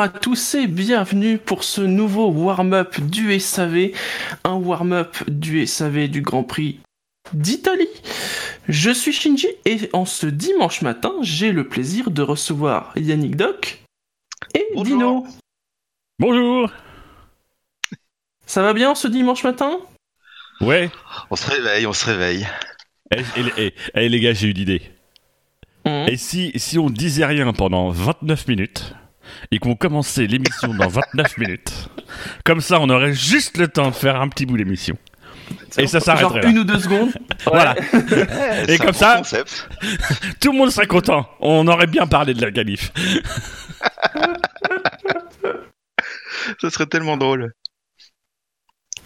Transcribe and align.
bonjour 0.00 0.16
à 0.16 0.18
tous 0.18 0.54
et 0.54 0.66
bienvenue 0.66 1.36
pour 1.36 1.62
ce 1.62 1.82
nouveau 1.82 2.30
warm-up 2.30 2.98
du 3.02 3.38
SAV, 3.38 3.90
un 4.44 4.54
warm-up 4.54 5.28
du 5.28 5.66
SAV 5.66 6.08
du 6.08 6.22
Grand 6.22 6.42
Prix 6.42 6.80
d'Italie. 7.34 7.86
Je 8.66 8.90
suis 8.90 9.12
Shinji 9.12 9.48
et 9.66 9.90
en 9.92 10.06
ce 10.06 10.26
dimanche 10.26 10.80
matin, 10.80 11.12
j'ai 11.20 11.52
le 11.52 11.68
plaisir 11.68 12.10
de 12.10 12.22
recevoir 12.22 12.94
Yannick 12.96 13.36
Doc 13.36 13.82
et 14.54 14.64
Bonjour. 14.74 14.96
Dino. 14.96 15.26
Bonjour 16.18 16.70
Ça 18.46 18.62
va 18.62 18.72
bien 18.72 18.94
ce 18.94 19.06
dimanche 19.06 19.44
matin? 19.44 19.80
Ouais 20.62 20.88
On 21.28 21.36
se 21.36 21.50
réveille, 21.50 21.86
on 21.86 21.92
se 21.92 22.06
réveille. 22.06 22.48
Eh, 23.14 23.20
eh, 23.36 23.42
eh, 23.58 23.74
eh, 23.94 24.08
les 24.08 24.20
gars, 24.20 24.32
j'ai 24.32 24.48
une 24.48 24.58
idée. 24.58 24.80
Hum. 25.84 26.08
Et 26.08 26.16
si, 26.16 26.52
si 26.56 26.78
on 26.78 26.88
disait 26.88 27.26
rien 27.26 27.52
pendant 27.52 27.90
29 27.90 28.48
minutes 28.48 28.94
et 29.50 29.58
qu'on 29.58 29.74
commençait 29.76 30.26
l'émission 30.26 30.74
dans 30.74 30.88
29 30.88 31.38
minutes, 31.38 31.88
comme 32.44 32.60
ça 32.60 32.78
on 32.80 32.88
aurait 32.90 33.12
juste 33.14 33.56
le 33.56 33.68
temps 33.68 33.90
de 33.90 33.94
faire 33.94 34.20
un 34.20 34.28
petit 34.28 34.46
bout 34.46 34.56
d'émission. 34.56 34.96
Et 35.78 35.86
ça 35.88 35.98
Genre 35.98 36.04
s'arrêterait 36.18 36.42
là. 36.42 36.48
une 36.48 36.58
ou 36.60 36.64
deux 36.64 36.78
secondes. 36.78 37.10
Voilà, 37.44 37.74
Et 38.68 38.78
comme 38.78 38.92
ça- 38.92 39.16
concept. 39.18 39.68
tout 40.40 40.52
le 40.52 40.58
monde 40.58 40.70
serait 40.70 40.86
content. 40.86 41.28
On 41.40 41.66
aurait 41.66 41.88
bien 41.88 42.06
parlé 42.06 42.34
de 42.34 42.40
la 42.40 42.52
qualif. 42.52 42.92
Ça 46.60 46.70
serait 46.70 46.86
tellement 46.86 47.16
drôle. 47.16 47.52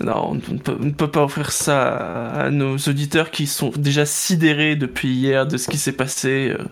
Non, 0.01 0.31
on 0.31 0.35
ne, 0.35 0.41
peut, 0.59 0.77
on 0.81 0.85
ne 0.87 0.91
peut 0.91 1.11
pas 1.11 1.23
offrir 1.23 1.53
ça 1.53 2.27
à 2.33 2.51
nos 2.51 2.77
auditeurs 2.77 3.31
qui 3.31 3.47
sont 3.47 3.71
déjà 3.71 4.05
sidérés 4.07 4.75
depuis 4.77 5.09
hier 5.09 5.47
de 5.47 5.57
ce 5.57 5.69
qui 5.69 5.79
s'est 5.79 5.93
passé. 5.93 6.51
euh, 6.59 6.65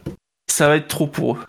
Ça 0.50 0.66
va 0.68 0.76
être 0.76 0.88
trop 0.88 1.06
pour 1.06 1.36
eux. 1.36 1.44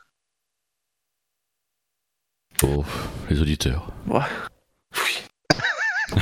Oh, 2.63 2.85
les 3.29 3.41
auditeurs. 3.41 3.91
Oui. 4.07 4.21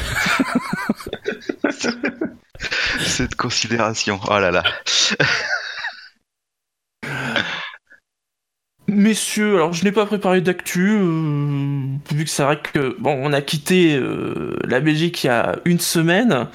Cette 3.00 3.36
considération. 3.36 4.20
Oh 4.28 4.40
là 4.40 4.50
là. 4.50 4.64
Messieurs, 8.88 9.56
alors 9.56 9.74
je 9.74 9.84
n'ai 9.84 9.92
pas 9.92 10.06
préparé 10.06 10.42
d'actu, 10.42 10.98
euh, 11.00 11.86
vu 12.12 12.26
que 12.26 12.30
c'est 12.30 12.44
vrai 12.44 12.60
que 12.62 12.96
bon, 13.00 13.18
on 13.24 13.32
a 13.32 13.42
quitté 13.42 13.96
euh, 13.96 14.58
la 14.66 14.82
Belgique 14.82 15.24
il 15.24 15.28
y 15.28 15.30
a 15.30 15.60
une 15.66 15.80
semaine. 15.80 16.48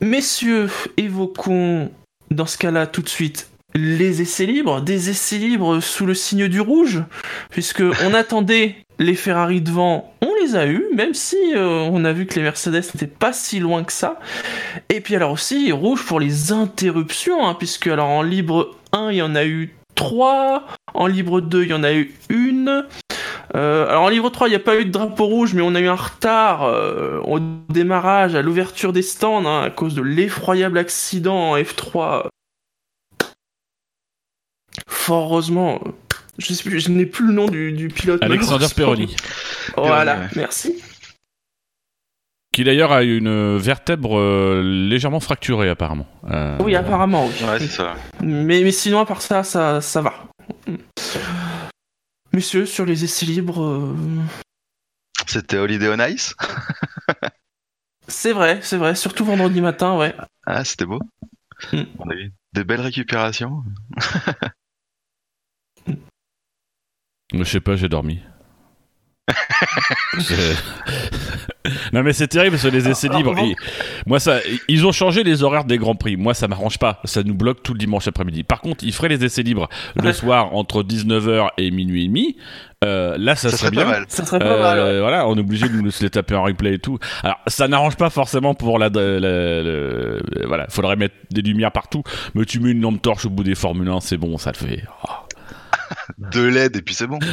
Messieurs, 0.00 0.70
évoquons 0.96 1.90
dans 2.30 2.46
ce 2.46 2.58
cas-là 2.58 2.86
tout 2.86 3.02
de 3.02 3.08
suite 3.08 3.51
les 3.74 4.22
essais 4.22 4.46
libres, 4.46 4.80
des 4.80 5.10
essais 5.10 5.38
libres 5.38 5.80
sous 5.80 6.06
le 6.06 6.14
signe 6.14 6.48
du 6.48 6.60
rouge, 6.60 7.02
puisque 7.50 7.82
on 8.04 8.14
attendait 8.14 8.76
les 8.98 9.14
Ferrari 9.14 9.60
devant, 9.60 10.14
on 10.20 10.32
les 10.42 10.54
a 10.54 10.66
eus, 10.66 10.84
même 10.94 11.14
si 11.14 11.36
euh, 11.54 11.88
on 11.90 12.04
a 12.04 12.12
vu 12.12 12.26
que 12.26 12.34
les 12.36 12.42
Mercedes 12.42 12.82
n'étaient 12.94 13.06
pas 13.06 13.32
si 13.32 13.58
loin 13.58 13.84
que 13.84 13.92
ça. 13.92 14.20
Et 14.88 15.00
puis 15.00 15.16
alors 15.16 15.32
aussi 15.32 15.72
rouge 15.72 16.04
pour 16.06 16.20
les 16.20 16.52
interruptions, 16.52 17.46
hein, 17.46 17.54
puisque 17.54 17.86
alors 17.88 18.08
en 18.08 18.22
libre 18.22 18.76
1 18.92 19.10
il 19.10 19.16
y 19.16 19.22
en 19.22 19.34
a 19.34 19.44
eu 19.44 19.74
3, 19.94 20.66
en 20.94 21.06
libre 21.06 21.40
2 21.40 21.64
il 21.64 21.70
y 21.70 21.74
en 21.74 21.84
a 21.84 21.92
eu 21.92 22.14
une. 22.28 22.84
Euh, 23.54 23.88
alors 23.88 24.04
en 24.04 24.08
livre 24.08 24.30
3 24.30 24.48
il 24.48 24.50
n'y 24.50 24.56
a 24.56 24.60
pas 24.60 24.78
eu 24.78 24.84
de 24.84 24.90
drapeau 24.90 25.26
rouge 25.26 25.52
mais 25.52 25.62
on 25.62 25.74
a 25.74 25.80
eu 25.80 25.88
un 25.88 25.94
retard 25.94 26.62
euh, 26.62 27.20
au 27.24 27.38
démarrage, 27.70 28.34
à 28.34 28.42
l'ouverture 28.42 28.92
des 28.92 29.02
stands 29.02 29.44
hein, 29.46 29.62
à 29.62 29.70
cause 29.70 29.94
de 29.94 30.02
l'effroyable 30.02 30.78
accident 30.78 31.50
en 31.50 31.56
F3. 31.56 32.28
Fort 34.88 35.24
heureusement, 35.32 35.80
je, 36.38 36.52
sais 36.52 36.62
plus- 36.68 36.80
je 36.80 36.90
n'ai 36.90 37.06
plus 37.06 37.26
le 37.26 37.32
nom 37.32 37.46
du, 37.46 37.72
du 37.72 37.88
pilote. 37.88 38.22
Alexander. 38.22 38.66
Peroni. 38.76 39.14
Voilà, 39.76 40.18
ouais. 40.20 40.28
merci. 40.36 40.82
Qui 42.52 42.64
d'ailleurs 42.64 42.92
a 42.92 43.02
une 43.02 43.56
vertèbre 43.56 44.18
euh, 44.18 44.62
légèrement 44.62 45.20
fracturée 45.20 45.70
apparemment. 45.70 46.06
Euh, 46.30 46.58
Oui, 46.60 46.76
apparemment, 46.76 47.26
oui. 47.26 47.46
Ouais, 47.46 47.58
c'est 47.58 47.66
ça. 47.68 47.94
Mais, 48.22 48.62
mais 48.62 48.72
sinon, 48.72 49.00
à 49.00 49.06
part 49.06 49.22
ça, 49.22 49.42
ça, 49.42 49.80
ça 49.80 50.02
va. 50.02 50.12
Messieurs, 52.34 52.66
sur 52.66 52.84
les 52.84 53.04
essais 53.04 53.24
libres, 53.26 53.62
euh, 53.62 53.94
C'était 55.26 55.56
Holiday 55.58 55.88
on 55.88 55.98
Ice. 56.08 56.34
c'est 58.06 58.32
vrai, 58.32 58.58
c'est 58.62 58.76
vrai, 58.76 58.94
surtout 58.94 59.24
vendredi 59.24 59.60
matin, 59.62 59.96
ouais. 59.96 60.14
Ah, 60.46 60.62
c'était 60.64 60.86
beau. 60.86 61.00
Hmm. 61.72 61.84
On 62.00 62.10
a 62.10 62.14
eu 62.14 62.32
des 62.52 62.64
belles 62.64 62.80
récupérations. 62.82 63.62
Je 67.32 67.44
sais 67.44 67.60
pas, 67.60 67.76
j'ai 67.76 67.88
dormi. 67.88 68.20
Non 71.92 72.02
mais 72.02 72.12
c'est 72.12 72.26
terrible 72.26 72.52
parce 72.56 72.64
que 72.64 72.68
les 72.68 72.88
essais 72.88 73.08
libres. 73.08 73.34
ils- 73.38 73.54
Moi 74.06 74.18
ça, 74.18 74.38
ils 74.68 74.84
ont 74.84 74.90
changé 74.92 75.22
les 75.22 75.42
horaires 75.44 75.64
des 75.64 75.78
grands 75.78 75.94
prix. 75.94 76.16
Moi 76.16 76.34
ça 76.34 76.48
m'arrange 76.48 76.78
pas. 76.78 77.00
Ça 77.04 77.22
nous 77.22 77.34
bloque 77.34 77.62
tout 77.62 77.72
le 77.72 77.78
dimanche 77.78 78.08
après-midi. 78.08 78.42
Par 78.42 78.60
contre, 78.60 78.82
ils 78.84 78.92
feraient 78.92 79.08
les 79.08 79.24
essais 79.24 79.42
libres 79.42 79.68
le 79.94 80.12
soir 80.12 80.54
entre 80.54 80.82
19h 80.82 81.48
et 81.58 81.70
minuit 81.70 82.04
et 82.04 82.08
demi. 82.08 82.36
Euh, 82.84 83.16
là 83.16 83.36
ça, 83.36 83.48
Ça 83.50 83.56
serait 83.56 83.66
serait 83.68 83.70
bien. 83.70 83.84
pas 83.84 83.90
mal. 83.90 84.04
Ça 84.08 84.24
serait 84.24 84.38
pas 84.40 84.44
Euh, 84.46 84.62
mal. 84.62 84.78
ouais. 84.80 85.00
Voilà, 85.00 85.28
on 85.28 85.36
est 85.36 85.40
obligé 85.40 85.68
de 85.68 85.74
nous 85.76 85.90
les 86.00 86.10
taper 86.10 86.34
en 86.34 86.42
replay 86.42 86.74
et 86.74 86.78
tout. 86.80 86.98
Alors, 87.22 87.36
ça 87.46 87.68
n'arrange 87.68 87.96
pas 87.96 88.10
forcément 88.10 88.54
pour 88.54 88.78
la, 88.80 88.88
la- 88.88 89.20
la- 89.20 89.62
le- 89.62 90.20
voilà, 90.48 90.66
faudrait 90.68 90.96
mettre 90.96 91.14
des 91.30 91.42
lumières 91.42 91.70
partout. 91.72 92.02
Mais 92.34 92.44
tu 92.44 92.58
mets 92.58 92.72
une 92.72 92.80
lampe 92.80 93.00
torche 93.00 93.24
au 93.26 93.30
bout 93.30 93.44
des 93.44 93.54
Formule 93.54 93.88
1, 93.88 94.00
c'est 94.00 94.16
bon, 94.16 94.36
ça 94.36 94.50
le 94.50 94.56
fait. 94.56 94.82
Oh. 95.08 95.10
De 96.18 96.42
LED 96.42 96.76
et 96.76 96.82
puis 96.82 96.94
c'est 96.94 97.06
bon. 97.06 97.18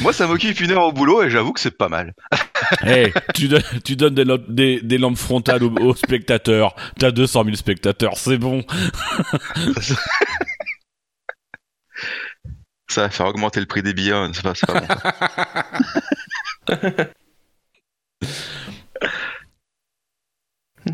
Moi, 0.00 0.12
ça 0.12 0.26
m'occupe 0.26 0.60
une 0.60 0.72
heure 0.72 0.84
au 0.84 0.92
boulot 0.92 1.22
et 1.22 1.30
j'avoue 1.30 1.52
que 1.52 1.60
c'est 1.60 1.76
pas 1.76 1.88
mal. 1.88 2.12
Hey, 2.82 3.12
tu, 3.34 3.48
donnes, 3.48 3.62
tu 3.84 3.96
donnes 3.96 4.14
des, 4.14 4.24
lo- 4.24 4.38
des- 4.38 4.80
des 4.80 4.96
lampes 4.96 5.18
frontales 5.18 5.62
aux, 5.62 5.70
aux 5.78 5.94
spectateurs. 5.94 6.74
T'as 6.98 7.10
200 7.10 7.44
000 7.44 7.56
spectateurs, 7.56 8.16
c'est 8.16 8.38
bon. 8.38 8.64
Ça 12.88 13.02
va 13.02 13.10
faire 13.10 13.26
augmenter 13.26 13.60
le 13.60 13.66
prix 13.66 13.82
des 13.82 13.92
billets. 13.94 14.12
hein, 14.12 14.30
C'est 14.32 14.42
pas, 14.42 14.54
c'est 14.54 14.66
pas 14.66 14.80
bon. 14.80 14.86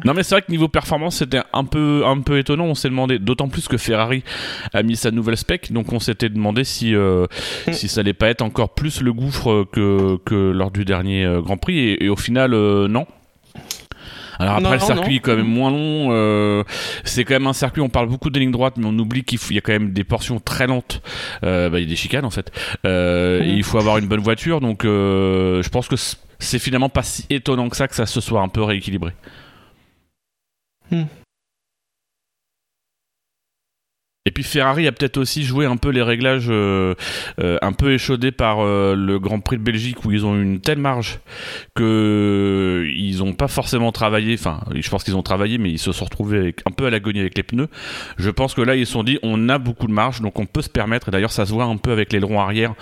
Non 0.04 0.14
mais 0.14 0.22
c'est 0.22 0.34
vrai 0.34 0.42
que 0.42 0.50
niveau 0.50 0.69
performance 0.69 1.16
c'était 1.16 1.41
un 1.53 1.64
peu 1.64 2.03
un 2.06 2.20
peu 2.20 2.38
étonnant. 2.38 2.64
On 2.64 2.75
s'est 2.75 2.88
demandé, 2.88 3.19
d'autant 3.19 3.48
plus 3.48 3.69
que 3.69 3.76
Ferrari 3.76 4.22
a 4.72 4.82
mis 4.82 4.97
sa 4.97 5.10
nouvelle 5.10 5.36
spec, 5.36 5.72
donc 5.72 5.92
on 5.92 6.00
s'était 6.00 6.28
demandé 6.28 6.64
si 6.64 6.94
euh, 6.94 7.26
Mm. 7.66 7.72
si 7.72 7.88
ça 7.88 8.00
allait 8.00 8.12
pas 8.15 8.28
être 8.28 8.42
encore 8.42 8.74
plus 8.74 9.00
le 9.00 9.12
gouffre 9.12 9.65
que 9.72 10.18
que 10.24 10.34
lors 10.50 10.71
du 10.71 10.84
dernier 10.84 11.24
euh, 11.24 11.41
Grand 11.41 11.56
Prix. 11.56 11.78
Et, 11.78 12.04
et 12.04 12.09
au 12.09 12.16
final 12.16 12.54
euh, 12.54 12.89
non. 12.89 13.06
Alors 14.41 14.54
après 14.54 14.62
Non, 14.68 14.72
le 14.74 14.78
circuit 14.78 15.03
non. 15.15 15.16
est 15.16 15.21
quand 15.21 15.36
même 15.36 15.48
moins 15.48 15.71
long. 15.71 16.09
euh, 16.12 16.62
c'est 17.04 17.24
quand 17.24 17.34
même 17.34 17.48
un 17.48 17.53
circuit. 17.53 17.80
On 17.83 17.89
parle 17.89 18.09
beaucoup 18.09 18.30
des 18.30 18.39
lignes 18.39 18.53
droites, 18.53 18.77
mais 18.77 18.86
on 18.86 18.97
oublie 18.98 19.24
qu'il 19.24 19.39
y 19.53 19.59
a 19.59 19.60
quand 19.60 19.72
même 19.72 19.92
des 19.92 20.04
portions 20.04 20.39
très 20.39 20.66
lentes. 20.68 21.03
Euh, 21.45 21.68
bah, 21.68 21.80
il 21.80 21.83
y 21.83 21.86
a 21.86 21.89
des 21.89 21.97
chicanes 21.97 22.24
en 22.24 22.30
fait. 22.30 22.53
Euh, 22.86 23.42
et 23.42 23.48
il 23.50 23.65
faut 23.65 23.78
avoir 23.78 23.98
une 23.98 24.06
bonne 24.06 24.21
voiture. 24.21 24.60
Donc 24.60 24.84
euh, 24.84 25.60
je 25.62 25.68
pense 25.71 25.89
que 25.89 25.97
c'est 26.39 26.59
finalement 26.60 26.89
pas 26.89 27.03
si 27.03 27.24
étonnant 27.30 27.68
que 27.68 27.77
ça 27.77 27.89
que 27.89 27.97
ça 27.97 28.06
se 28.06 28.21
soit 28.21 28.41
un 28.41 28.48
peu 28.48 28.62
rééquilibré. 28.62 29.10
Et 34.28 34.30
puis 34.30 34.42
Ferrari 34.42 34.86
a 34.86 34.92
peut-être 34.92 35.16
aussi 35.16 35.42
joué 35.42 35.64
un 35.64 35.78
peu 35.78 35.88
les 35.88 36.02
réglages 36.02 36.48
euh, 36.50 36.94
euh, 37.40 37.56
un 37.62 37.72
peu 37.72 37.94
échaudés 37.94 38.30
par 38.30 38.60
euh, 38.60 38.94
le 38.94 39.18
Grand 39.18 39.40
Prix 39.40 39.56
de 39.56 39.62
Belgique 39.62 40.04
où 40.04 40.12
ils 40.12 40.26
ont 40.26 40.38
une 40.38 40.60
telle 40.60 40.76
marge 40.76 41.20
que 41.74 42.86
ils 42.94 43.22
ont 43.22 43.32
pas 43.32 43.48
forcément 43.48 43.90
travaillé. 43.90 44.34
Enfin, 44.34 44.60
je 44.74 44.90
pense 44.90 45.02
qu'ils 45.02 45.16
ont 45.16 45.22
travaillé, 45.22 45.56
mais 45.56 45.70
ils 45.70 45.78
se 45.78 45.92
sont 45.92 46.04
retrouvés 46.04 46.54
un 46.66 46.72
peu 46.72 46.84
à 46.84 46.90
l'agonie 46.90 47.20
avec 47.20 47.38
les 47.38 47.42
pneus. 47.42 47.68
Je 48.18 48.28
pense 48.28 48.52
que 48.52 48.60
là 48.60 48.76
ils 48.76 48.84
se 48.84 48.92
sont 48.92 49.02
dit 49.02 49.18
on 49.22 49.48
a 49.48 49.56
beaucoup 49.56 49.86
de 49.86 49.92
marge, 49.92 50.20
donc 50.20 50.38
on 50.38 50.44
peut 50.44 50.60
se 50.60 50.68
permettre. 50.68 51.08
Et 51.08 51.10
d'ailleurs 51.10 51.32
ça 51.32 51.46
se 51.46 51.52
voit 51.54 51.64
un 51.64 51.78
peu 51.78 51.90
avec 51.90 52.12
l'aileron 52.12 52.38
arrière 52.38 52.74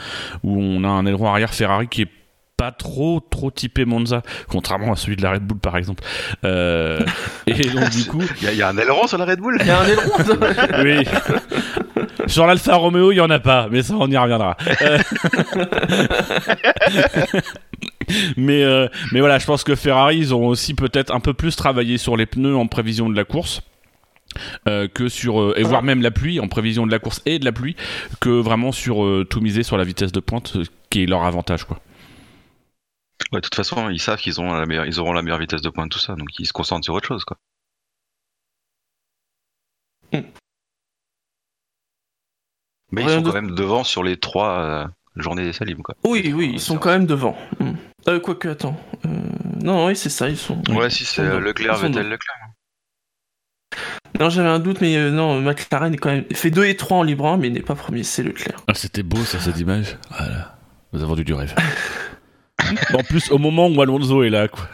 où 0.43 0.61
on 0.61 0.83
a 0.83 0.89
un 0.89 1.07
aileron 1.07 1.29
arrière 1.29 1.55
Ferrari 1.55 1.87
qui 1.87 2.03
est 2.03 2.11
pas 2.57 2.73
trop 2.73 3.21
trop 3.21 3.51
typé 3.51 3.85
Monza 3.85 4.23
contrairement 4.49 4.93
à 4.93 4.97
celui 4.97 5.17
de 5.17 5.23
la 5.23 5.33
Red 5.33 5.43
Bull 5.43 5.59
par 5.59 5.77
exemple 5.77 6.03
Euh, 6.45 7.01
et 7.47 7.69
donc 7.69 7.91
du 7.91 8.05
coup 8.07 8.23
Il 8.41 8.45
y, 8.45 8.49
a- 8.49 8.53
il 8.53 8.59
y 8.59 8.63
a 8.63 8.69
un 8.69 8.79
aileron 8.79 9.07
sur 9.07 9.19
la 9.19 9.25
Red 9.27 9.41
Bull 9.41 9.59
Il 9.61 9.67
y 9.67 9.71
a 9.71 9.81
un 9.81 9.87
aileron. 9.87 10.11
oui. 10.83 11.05
Sur 12.27 12.47
l'Alfa 12.47 12.77
Romeo, 12.77 13.13
il 13.13 13.17
y 13.17 13.21
en 13.21 13.31
a 13.31 13.39
pas, 13.39 13.69
mais 13.71 13.83
ça 13.83 13.95
on 13.99 14.11
y 14.11 14.17
reviendra. 14.17 14.57
Euh, 14.83 14.99
mais 18.37 18.63
euh, 18.63 18.89
mais 19.13 19.21
voilà, 19.21 19.39
je 19.39 19.47
pense 19.47 19.65
que 19.65 19.75
Ferrari 19.75 20.19
ils 20.19 20.35
ont 20.35 20.47
aussi 20.47 20.75
peut-être 20.75 21.13
un 21.15 21.21
peu 21.21 21.35
plus 21.35 21.57
travaillé 21.57 21.99
sur 21.99 22.17
les 22.17 22.27
pneus 22.27 22.57
en 22.57 22.67
prévision 22.67 23.09
de 23.09 23.17
la 23.17 23.25
course. 23.25 23.61
euh, 24.69 24.87
que 24.89 25.09
sur 25.09 25.41
euh, 25.41 25.55
et 25.57 25.63
voire 25.63 25.83
même 25.83 26.03
la 26.03 26.11
pluie 26.11 26.41
en 26.41 26.49
prévision 26.49 26.87
de 26.87 26.93
la 26.93 26.99
course 26.99 27.23
et 27.27 27.39
de 27.39 27.45
la 27.45 27.53
pluie 27.53 27.75
que 28.21 28.29
vraiment 28.29 28.71
sur 28.73 29.05
euh, 29.05 29.25
tout 29.29 29.41
miser 29.41 29.63
sur 29.63 29.77
la 29.79 29.85
vitesse 29.85 30.13
de 30.13 30.21
pointe 30.21 30.57
qui 30.91 31.05
est 31.05 31.07
leur 31.07 31.25
avantage 31.25 31.65
quoi. 31.65 31.79
Ouais, 33.33 33.41
de 33.41 33.45
toute 33.45 33.55
façon, 33.55 33.91
ils 33.91 34.01
savent 34.01 34.19
qu'ils 34.21 34.41
ont 34.41 34.53
la 34.53 34.67
meilleure, 34.67 34.87
ils 34.87 35.01
auront 35.01 35.13
la 35.13 35.23
meilleure 35.23 35.39
vitesse 35.39 35.63
de 35.63 35.71
pointe, 35.71 35.91
tout 35.91 35.99
ça, 35.99 36.15
donc 36.15 36.29
ils 36.39 36.47
se 36.47 36.53
concentrent 36.53 36.85
sur 36.85 36.95
autre 36.95 37.09
chose, 37.09 37.25
quoi. 37.25 37.37
Mais 42.93 43.05
Rien 43.05 43.11
ils 43.11 43.15
sont 43.17 43.21
de- 43.23 43.29
quand 43.31 43.35
même 43.43 43.55
devant 43.55 43.85
sur 43.85 44.03
les 44.05 44.17
trois 44.17 44.61
euh, 44.61 44.87
journées 45.17 45.45
d'essai 45.45 45.65
libre, 45.65 45.83
quoi. 45.83 45.95
Oui, 46.05 46.33
oui, 46.35 46.51
ils 46.55 46.61
sont 46.61 46.79
quand 46.79 46.91
même 46.91 47.07
devant. 47.07 47.37
Hmm. 47.59 47.73
Euh, 48.09 48.21
quoique, 48.21 48.49
attends. 48.49 48.79
Euh, 49.05 49.09
Non, 49.63 49.87
oui, 49.87 49.97
c'est 49.97 50.11
ça, 50.11 50.29
ils 50.29 50.37
sont. 50.39 50.63
Ouais, 50.71 50.91
si 50.91 51.05
c'est 51.05 51.23
euh. 51.23 51.41
Leclerc, 51.41 51.77
Vettel. 51.79 52.09
Leclerc. 52.09 52.37
Non, 54.21 54.31
j'avais 54.31 54.49
un 54.49 54.61
doute, 54.61 54.81
mais 54.81 54.97
euh, 54.97 55.11
non, 55.11 55.41
McLaren 55.43 55.93
est 55.93 55.97
quand 55.99 56.11
même. 56.11 56.25
fait 56.33 56.51
2 56.51 56.65
et 56.67 56.77
3 56.77 56.99
en 56.99 57.03
libre 57.03 57.27
1, 57.27 57.37
mais 57.39 57.49
il 57.49 57.53
n'est 57.53 57.61
pas 57.61 57.75
premier, 57.75 58.05
c'est 58.05 58.23
Leclerc. 58.23 58.57
Ah, 58.69 58.75
c'était 58.75 59.03
beau 59.03 59.23
ça, 59.25 59.41
cette 59.41 59.59
image. 59.59 59.99
Voilà. 60.11 60.57
Nous 60.93 61.01
avons 61.01 61.11
vendu 61.11 61.25
du 61.25 61.35
rêve. 61.35 61.55
En 62.95 63.03
plus, 63.03 63.31
au 63.31 63.39
moment 63.39 63.69
où 63.69 63.81
Alonso 63.83 64.23
est 64.23 64.31
là, 64.31 64.49
quoi. 64.49 64.67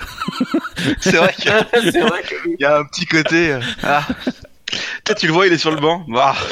C'est 1.00 1.16
vrai 1.16 1.32
qu'il 1.34 1.46
y, 1.46 1.48
a- 1.50 1.66
c'est 1.72 2.00
vrai 2.00 2.22
que. 2.22 2.34
il 2.48 2.56
y 2.60 2.64
a 2.64 2.78
un 2.78 2.84
petit 2.84 3.06
côté. 3.06 3.52
euh, 3.52 3.60
Ah. 3.82 4.06
Toi, 5.04 5.14
tu 5.14 5.26
le 5.26 5.32
vois, 5.32 5.46
il 5.46 5.52
est 5.52 5.58
sur 5.58 5.70
le 5.70 5.80
banc. 5.80 6.04
Bah. 6.08 6.34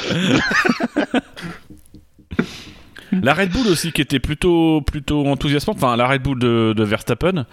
La 3.23 3.35
Red 3.35 3.51
Bull 3.51 3.67
aussi, 3.67 3.91
qui 3.91 4.01
était 4.03 4.21
plutôt, 4.21 4.83
plutôt 4.83 5.27
enthousiasmante. 5.27 5.79
Enfin, 5.79 5.97
la 5.97 6.07
Red 6.07 6.23
Bull 6.23 6.39
de, 6.39 6.73
de 6.77 6.85
Verstappen, 6.85 7.45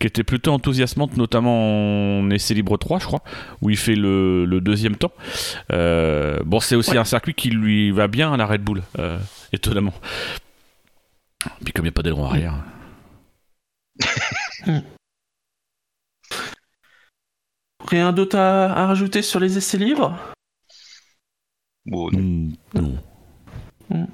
qui 0.00 0.06
était 0.06 0.22
plutôt 0.24 0.52
enthousiasmante, 0.52 1.18
notamment 1.18 2.20
en 2.20 2.30
essai 2.30 2.54
libre 2.54 2.78
3, 2.78 2.98
je 2.98 3.04
crois, 3.04 3.20
où 3.60 3.68
il 3.68 3.76
fait 3.76 3.94
le, 3.94 4.46
le 4.46 4.60
deuxième 4.62 4.96
temps. 4.96 5.12
Euh, 5.70 6.38
bon, 6.46 6.60
c'est 6.60 6.76
aussi 6.76 6.92
Ouais. 6.92 6.96
un 6.98 7.04
circuit 7.04 7.34
qui 7.34 7.50
lui 7.50 7.90
va 7.90 8.08
bien 8.08 8.32
à 8.32 8.38
la 8.38 8.46
Red 8.46 8.62
Bull, 8.62 8.82
euh, 8.98 9.18
étonnamment. 9.52 9.92
Puis 11.62 11.74
comme 11.74 11.84
il 11.84 11.88
n'y 11.88 11.92
a 11.92 11.92
pas 11.92 12.02
d'aileron 12.02 12.24
arrière. 12.24 12.54
Rien 17.88 18.12
d'autre 18.12 18.36
à, 18.38 18.72
à 18.72 18.86
rajouter 18.86 19.22
sur 19.22 19.40
les 19.40 19.58
essais 19.58 19.76
libres? 19.78 20.16
Bon, 21.84 22.10
non. 22.12 22.20
Hmm, 22.20 22.52
non. 23.90 24.08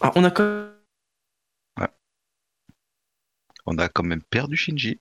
Ah, 0.00 0.10
On 0.16 0.24
a 0.24 0.30
quand 0.30 0.68
On 3.64 3.78
a 3.78 3.88
quand 3.88 4.02
même 4.02 4.22
perdu 4.22 4.56
Shinji. 4.56 4.98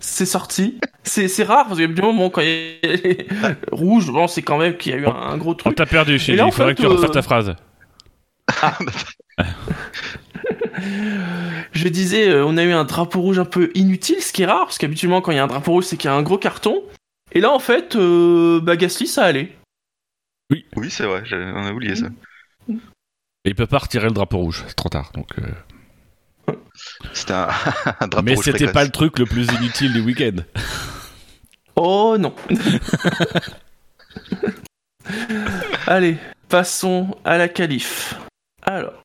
C'est 0.00 0.26
sorti. 0.26 0.80
C'est 1.04 1.44
rare 1.44 1.66
parce 1.66 1.76
qu'il 1.78 1.88
y 1.88 1.92
a 1.92 1.94
des 1.94 2.02
moments 2.02 2.28
quand 2.28 2.40
il 2.40 2.48
y 2.82 3.28
a 3.44 3.54
rouge, 3.72 4.10
bon, 4.10 4.26
c'est 4.26 4.42
quand 4.42 4.58
même 4.58 4.76
qu'il 4.76 4.90
y 4.90 4.94
a 4.96 4.98
eu 4.98 5.06
un, 5.06 5.14
un 5.14 5.38
gros 5.38 5.52
On 5.52 5.54
truc. 5.54 5.76
t'a 5.76 5.86
perdu, 5.86 6.18
Shinji. 6.18 6.36
là, 6.36 6.46
Il 6.46 6.52
faudrait 6.52 6.72
fait, 6.72 6.74
que 6.74 6.80
tu 6.82 6.86
refasses 6.88 7.10
euh, 7.10 7.12
ta 7.12 7.22
phrase. 7.22 7.54
Je 11.72 11.88
disais, 11.88 12.28
euh, 12.28 12.44
on 12.44 12.56
a 12.56 12.64
eu 12.64 12.72
un 12.72 12.84
drapeau 12.84 13.20
rouge 13.20 13.38
un 13.38 13.44
peu 13.44 13.70
inutile, 13.74 14.20
ce 14.20 14.32
qui 14.32 14.42
est 14.42 14.46
rare 14.46 14.66
parce 14.66 14.78
qu'habituellement 14.78 15.20
quand 15.20 15.32
il 15.32 15.36
y 15.36 15.38
a 15.38 15.44
un 15.44 15.48
drapeau 15.48 15.72
rouge, 15.72 15.84
c'est 15.84 15.96
qu'il 15.96 16.08
y 16.08 16.12
a 16.12 16.16
un 16.16 16.22
gros 16.22 16.38
carton. 16.38 16.82
Et 17.32 17.40
là, 17.40 17.52
en 17.52 17.58
fait, 17.58 17.96
euh, 17.96 18.60
bah, 18.60 18.76
Gasly, 18.76 19.06
ça 19.06 19.24
allait. 19.24 19.56
Oui, 20.50 20.90
c'est 20.90 21.04
vrai, 21.04 21.22
on 21.32 21.64
a 21.64 21.72
oublié 21.72 21.94
ça. 21.94 22.06
Et 22.68 23.50
il 23.50 23.54
peut 23.54 23.66
pas 23.66 23.78
retirer 23.78 24.06
le 24.06 24.12
drapeau 24.12 24.38
rouge, 24.38 24.64
c'est 24.66 24.74
trop 24.74 24.88
tard. 24.88 25.12
Donc, 25.14 25.28
euh. 25.38 26.54
C'était 27.12 27.34
un, 27.34 27.48
un 28.00 28.08
drapeau 28.08 28.24
Mais 28.24 28.36
c'était 28.36 28.72
pas 28.72 28.84
le 28.84 28.90
truc 28.90 29.18
le 29.18 29.26
plus 29.26 29.46
inutile 29.52 29.92
du 29.92 30.00
week-end. 30.00 30.42
Oh 31.82 32.18
non. 32.18 32.34
Allez, 35.86 36.18
passons 36.48 37.16
à 37.24 37.38
la 37.38 37.48
qualif. 37.48 38.16
Alors, 38.62 39.02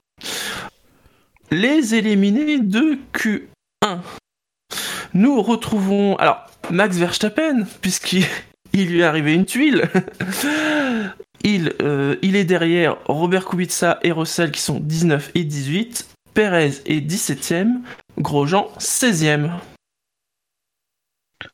les 1.51 1.95
éliminés 1.95 2.59
de 2.59 2.97
Q1. 3.13 3.99
Nous 5.13 5.41
retrouvons 5.41 6.15
alors 6.17 6.45
Max 6.71 6.97
Verstappen 6.97 7.65
puisqu'il 7.81 8.25
il 8.73 8.89
lui 8.89 8.99
est 8.99 9.03
arrivé 9.03 9.33
une 9.33 9.45
tuile. 9.45 9.89
Il, 11.43 11.73
euh, 11.83 12.15
il 12.23 12.35
est 12.35 12.43
derrière 12.43 12.97
Robert 13.05 13.45
Kubica 13.45 13.99
et 14.01 14.11
Russell 14.11 14.49
qui 14.51 14.61
sont 14.61 14.79
19 14.79 15.29
et 15.35 15.43
18. 15.43 16.07
Perez 16.33 16.71
est 16.87 17.01
17ème. 17.07 17.81
Grosjean 18.17 18.67
16ème. 18.79 19.51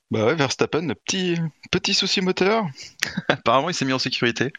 Bah 0.09 0.25
ouais, 0.25 0.35
Verstappen, 0.35 0.93
petit, 1.05 1.35
petit 1.71 1.93
souci 1.93 2.21
moteur. 2.21 2.65
Apparemment, 3.27 3.67
il 3.69 3.73
s'est 3.73 3.83
mis 3.83 3.91
en 3.91 3.99
sécurité. 3.99 4.53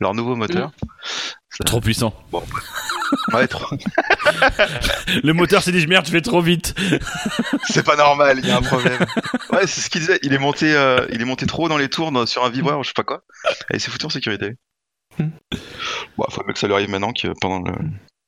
Leur 0.00 0.12
nouveau 0.12 0.34
moteur. 0.34 0.72
Ça- 1.50 1.62
Trop 1.62 1.80
puissant. 1.80 2.12
Ouais, 3.32 3.46
trop- 3.48 3.76
Le 5.22 5.32
moteur 5.32 5.62
s'est 5.62 5.72
dit, 5.72 5.80
je 5.80 5.88
merde, 5.88 6.06
je 6.06 6.12
vais 6.12 6.20
trop 6.20 6.40
vite. 6.40 6.74
c'est 7.68 7.84
pas 7.84 7.96
normal, 7.96 8.38
il 8.42 8.48
y 8.48 8.50
a 8.50 8.56
un 8.58 8.62
problème. 8.62 8.98
Ouais, 9.52 9.66
c'est 9.66 9.80
ce 9.80 9.90
qu'il 9.90 10.00
disait. 10.00 10.18
Il 10.22 10.32
est 10.32 10.38
monté, 10.38 10.74
euh, 10.74 11.06
il 11.12 11.20
est 11.20 11.24
monté 11.24 11.46
trop 11.46 11.68
dans 11.68 11.76
les 11.78 11.88
tours 11.88 12.12
dans- 12.12 12.26
sur 12.26 12.44
un 12.44 12.50
vibreur, 12.50 12.82
je 12.82 12.88
sais 12.88 12.94
pas 12.94 13.02
quoi. 13.04 13.22
Et 13.70 13.76
il 13.76 13.80
s'est 13.80 13.90
foutu 13.90 14.06
en 14.06 14.10
sécurité. 14.10 14.52
Hmm. 15.18 15.28
Bon, 16.18 16.24
faut 16.30 16.42
mieux 16.46 16.52
que 16.52 16.58
ça 16.58 16.66
lui 16.66 16.74
arrive 16.74 16.90
maintenant 16.90 17.12
que 17.12 17.28
pendant 17.40 17.60
le, 17.60 17.72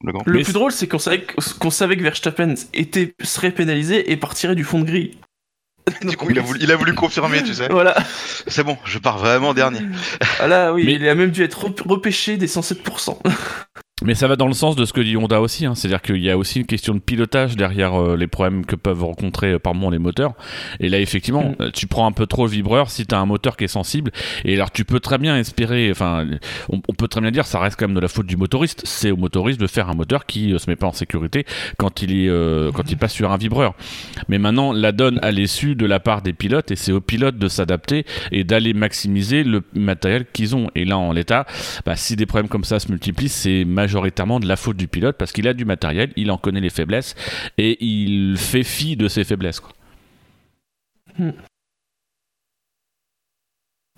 le 0.04 0.12
Grand 0.12 0.22
Prix. 0.22 0.32
Le 0.32 0.42
plus 0.42 0.52
drôle, 0.52 0.72
c'est 0.72 0.86
qu'on 0.86 0.98
savait, 0.98 1.22
que- 1.22 1.58
qu'on 1.58 1.70
savait 1.70 1.96
que 1.96 2.02
Verstappen 2.02 2.54
était, 2.74 3.14
serait 3.22 3.50
pénalisé 3.50 4.10
et 4.12 4.16
partirait 4.16 4.54
du 4.54 4.64
fond 4.64 4.78
de 4.80 4.84
grille. 4.84 5.18
Du 6.02 6.16
coup, 6.16 6.28
il 6.30 6.38
a 6.38 6.42
voulu, 6.42 6.58
il 6.62 6.72
a 6.72 6.76
voulu 6.76 6.94
confirmer, 6.94 7.42
tu 7.44 7.54
sais. 7.54 7.68
Voilà. 7.70 7.96
C'est 8.48 8.64
bon, 8.64 8.76
je 8.84 8.98
pars 8.98 9.18
vraiment 9.18 9.54
dernier. 9.54 9.80
Ah 10.40 10.48
là, 10.48 10.72
oui, 10.72 10.84
Mais- 10.84 10.94
il 10.94 11.08
a 11.08 11.14
même 11.14 11.30
dû 11.30 11.44
être 11.44 11.64
rep- 11.66 11.80
repêché 11.86 12.36
des 12.36 12.48
107%. 12.48 13.18
Mais 14.04 14.14
ça 14.14 14.28
va 14.28 14.36
dans 14.36 14.46
le 14.46 14.52
sens 14.52 14.76
de 14.76 14.84
ce 14.84 14.92
que 14.92 15.00
dit 15.00 15.16
Honda 15.16 15.40
aussi, 15.40 15.64
hein. 15.64 15.74
c'est-à-dire 15.74 16.02
qu'il 16.02 16.22
y 16.22 16.30
a 16.30 16.36
aussi 16.36 16.60
une 16.60 16.66
question 16.66 16.94
de 16.94 16.98
pilotage 16.98 17.56
derrière 17.56 17.94
euh, 17.94 18.14
les 18.14 18.26
problèmes 18.26 18.66
que 18.66 18.76
peuvent 18.76 19.02
rencontrer 19.04 19.52
euh, 19.52 19.58
par 19.58 19.72
moment 19.74 19.88
les 19.88 19.98
moteurs. 19.98 20.34
Et 20.80 20.90
là, 20.90 21.00
effectivement, 21.00 21.46
Mm. 21.46 21.54
euh, 21.62 21.70
tu 21.72 21.86
prends 21.86 22.06
un 22.06 22.12
peu 22.12 22.26
trop 22.26 22.44
le 22.46 22.50
vibreur 22.50 22.90
si 22.90 23.06
tu 23.06 23.14
as 23.14 23.18
un 23.18 23.26
moteur 23.26 23.56
qui 23.56 23.64
est 23.64 23.68
sensible. 23.68 24.10
Et 24.44 24.54
alors, 24.54 24.70
tu 24.70 24.84
peux 24.84 25.00
très 25.00 25.18
bien 25.18 25.36
espérer, 25.38 25.90
enfin, 25.90 26.26
on, 26.68 26.80
on 26.88 26.92
peut 26.92 27.08
très 27.08 27.20
bien 27.20 27.30
dire, 27.30 27.46
ça 27.46 27.58
reste 27.58 27.78
quand 27.78 27.86
même 27.86 27.94
de 27.94 28.00
la 28.00 28.08
faute 28.08 28.26
du 28.26 28.36
motoriste. 28.36 28.82
C'est 28.84 29.10
au 29.10 29.16
motoriste 29.16 29.60
de 29.60 29.66
faire 29.66 29.88
un 29.88 29.94
moteur 29.94 30.26
qui 30.26 30.52
euh, 30.52 30.58
se 30.58 30.68
met 30.68 30.76
pas 30.76 30.86
en 30.86 30.92
sécurité 30.92 31.46
quand 31.78 32.02
il 32.02 32.12
est, 32.12 32.28
euh, 32.28 32.72
quand 32.72 32.90
il 32.90 32.96
passe 32.96 33.12
sur 33.12 33.30
un 33.32 33.36
vibreur. 33.36 33.74
Mais 34.28 34.38
maintenant, 34.38 34.72
la 34.72 34.92
donne 34.92 35.18
à 35.22 35.30
l'issue 35.30 35.74
de 35.74 35.86
la 35.86 36.00
part 36.00 36.22
des 36.22 36.32
pilotes, 36.32 36.70
et 36.70 36.76
c'est 36.76 36.92
aux 36.92 37.00
pilotes 37.00 37.38
de 37.38 37.48
s'adapter 37.48 38.04
et 38.32 38.44
d'aller 38.44 38.74
maximiser 38.74 39.44
le 39.44 39.62
matériel 39.74 40.26
qu'ils 40.32 40.54
ont. 40.56 40.68
Et 40.74 40.84
là, 40.84 40.98
en 40.98 41.12
l'état, 41.12 41.46
bah, 41.84 41.96
si 41.96 42.16
des 42.16 42.26
problèmes 42.26 42.48
comme 42.48 42.64
ça 42.64 42.78
se 42.78 42.90
multiplient, 42.90 43.28
c'est 43.28 43.64
majoritairement 43.86 44.40
de 44.40 44.48
la 44.48 44.56
faute 44.56 44.76
du 44.76 44.88
pilote 44.88 45.16
parce 45.16 45.30
qu'il 45.30 45.46
a 45.46 45.54
du 45.54 45.64
matériel, 45.64 46.12
il 46.16 46.30
en 46.32 46.38
connaît 46.38 46.60
les 46.60 46.70
faiblesses 46.70 47.14
et 47.56 47.84
il 47.84 48.36
fait 48.36 48.64
fi 48.64 48.96
de 48.96 49.06
ses 49.06 49.22
faiblesses. 49.22 49.60
quoi. 49.60 49.72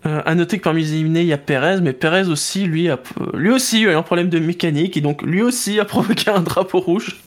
Euh, 0.07 0.23
à 0.25 0.35
noter 0.35 0.59
que 0.59 0.64
parmi 0.64 0.83
les 0.83 0.92
éliminés, 0.92 1.23
il 1.23 1.26
y 1.26 1.33
a 1.33 1.38
Perez, 1.38 1.80
mais 1.80 1.92
Perez 1.92 2.28
aussi, 2.28 2.66
lui, 2.66 2.88
a, 2.88 3.00
euh, 3.21 3.37
lui 3.37 3.50
aussi 3.50 3.78
a 3.87 3.92
eu 3.92 3.95
un 3.95 4.02
problème 4.02 4.28
de 4.28 4.38
mécanique 4.38 4.97
et 4.97 5.00
donc 5.00 5.23
lui 5.23 5.42
aussi 5.42 5.80
a 5.80 5.85
provoqué 5.95 6.30
un 6.30 6.42
drapeau 6.42 6.80
rouge. 6.80 7.23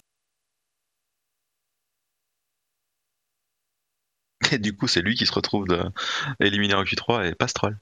Et 4.51 4.59
du 4.59 4.75
coup, 4.75 4.87
c'est 4.87 5.01
lui 5.01 5.15
qui 5.15 5.25
se 5.25 5.33
retrouve 5.33 5.67
de... 5.67 5.81
éliminé 6.39 6.75
en 6.75 6.83
Q3 6.83 7.29
et 7.29 7.35
pas 7.35 7.47
Stroll. 7.47 7.77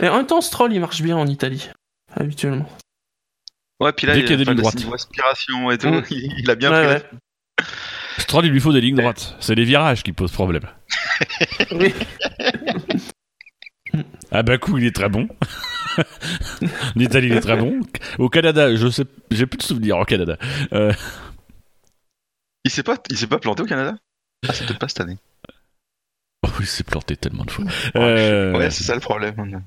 Et 0.00 0.08
en 0.08 0.16
même 0.18 0.26
temps, 0.26 0.40
Stroll, 0.40 0.72
il 0.72 0.80
marche 0.80 1.02
bien 1.02 1.16
en 1.16 1.26
Italie, 1.26 1.70
habituellement. 2.14 2.68
Ouais, 3.80 3.92
puis 3.92 4.06
là, 4.06 4.14
Dès 4.14 4.20
il 4.20 4.30
y 4.30 4.32
a 4.32 4.36
des 4.36 4.44
lignes 4.44 4.54
droites. 4.56 4.76
aspiration 4.94 5.70
et 5.70 5.78
tout, 5.78 5.88
Mm. 5.88 6.04
il, 6.10 6.34
il 6.38 6.50
a 6.50 6.54
bien 6.54 6.70
Ouais, 6.70 6.96
pris. 7.00 7.04
ouais. 7.04 7.66
Stroll, 8.18 8.46
il 8.46 8.52
lui 8.52 8.60
faut 8.60 8.72
des 8.72 8.80
lignes 8.80 8.96
droites. 8.96 9.34
C'est 9.40 9.54
les 9.54 9.64
virages 9.64 10.02
qui 10.02 10.12
posent 10.12 10.32
problème. 10.32 10.66
Oui. 11.72 11.92
À 14.30 14.42
Bakou, 14.42 14.78
il 14.78 14.86
est 14.86 14.94
très 14.94 15.08
bon. 15.10 15.28
en 15.98 17.00
Italie, 17.00 17.26
il 17.28 17.32
est 17.36 17.40
très 17.40 17.56
bon. 17.56 17.80
Au 18.18 18.28
Canada, 18.30 18.74
je 18.74 18.88
sais, 18.88 19.04
j'ai 19.30 19.46
plus 19.46 19.58
de 19.58 19.62
souvenirs 19.62 19.98
au 19.98 20.04
Canada. 20.06 20.38
Euh, 20.72 20.92
Il 22.64 22.70
s'est 22.70 22.82
pas, 22.82 22.96
il 23.10 23.18
s'est 23.18 23.26
pas 23.26 23.38
planté 23.38 23.62
au 23.62 23.66
Canada? 23.66 23.96
Ah, 24.48 24.52
c'est 24.54 24.64
peut-être 24.66 24.78
pas 24.78 24.88
cette 24.88 25.00
année. 25.02 25.18
oh, 26.46 26.48
il 26.60 26.66
s'est 26.66 26.84
planté 26.84 27.16
tellement 27.16 27.44
de 27.44 27.50
fois. 27.50 27.64
Ouais, 27.94 28.00
Euh, 28.00 28.56
Ouais, 28.56 28.70
c'est 28.70 28.84
ça 28.84 28.94
le 28.94 29.00
problème. 29.00 29.62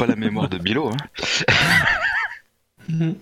Pas 0.00 0.06
la 0.06 0.16
mémoire 0.16 0.48
de 0.48 0.56
Bilo. 0.56 0.90
Hein. 0.90 0.96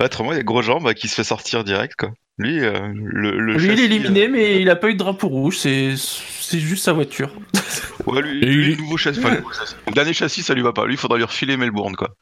Autrement, 0.00 0.32
il 0.32 0.36
y 0.36 0.40
a 0.40 0.42
Grosjean 0.42 0.80
bah, 0.80 0.94
qui 0.94 1.06
se 1.06 1.14
fait 1.14 1.24
sortir 1.24 1.62
direct. 1.62 1.94
quoi. 1.96 2.10
Lui, 2.38 2.58
euh, 2.58 2.88
le, 2.94 3.38
le 3.38 3.54
Lui, 3.56 3.72
il 3.72 3.80
est 3.80 3.84
éliminé, 3.84 4.26
mais 4.26 4.60
il 4.60 4.68
a 4.68 4.74
pas 4.74 4.88
eu 4.88 4.94
de 4.94 4.98
drapeau 4.98 5.28
rouge, 5.28 5.58
c'est 5.58 5.94
c'est 5.96 6.58
juste 6.58 6.84
sa 6.84 6.92
voiture. 6.92 7.30
euh, 7.56 7.60
ouais, 8.12 8.22
lui, 8.22 8.40
il 8.42 8.70
le 8.70 8.76
nouveau 8.76 8.96
châssis, 8.96 9.20
enfin, 9.20 9.36
le 9.86 9.92
dernier 9.92 10.12
châssis, 10.12 10.42
ça 10.42 10.54
lui 10.54 10.62
va 10.62 10.72
pas. 10.72 10.86
Lui, 10.86 10.94
il 10.94 10.98
faudra 10.98 11.18
lui 11.18 11.24
refiler 11.24 11.56
Melbourne. 11.56 11.94
quoi. 11.94 12.16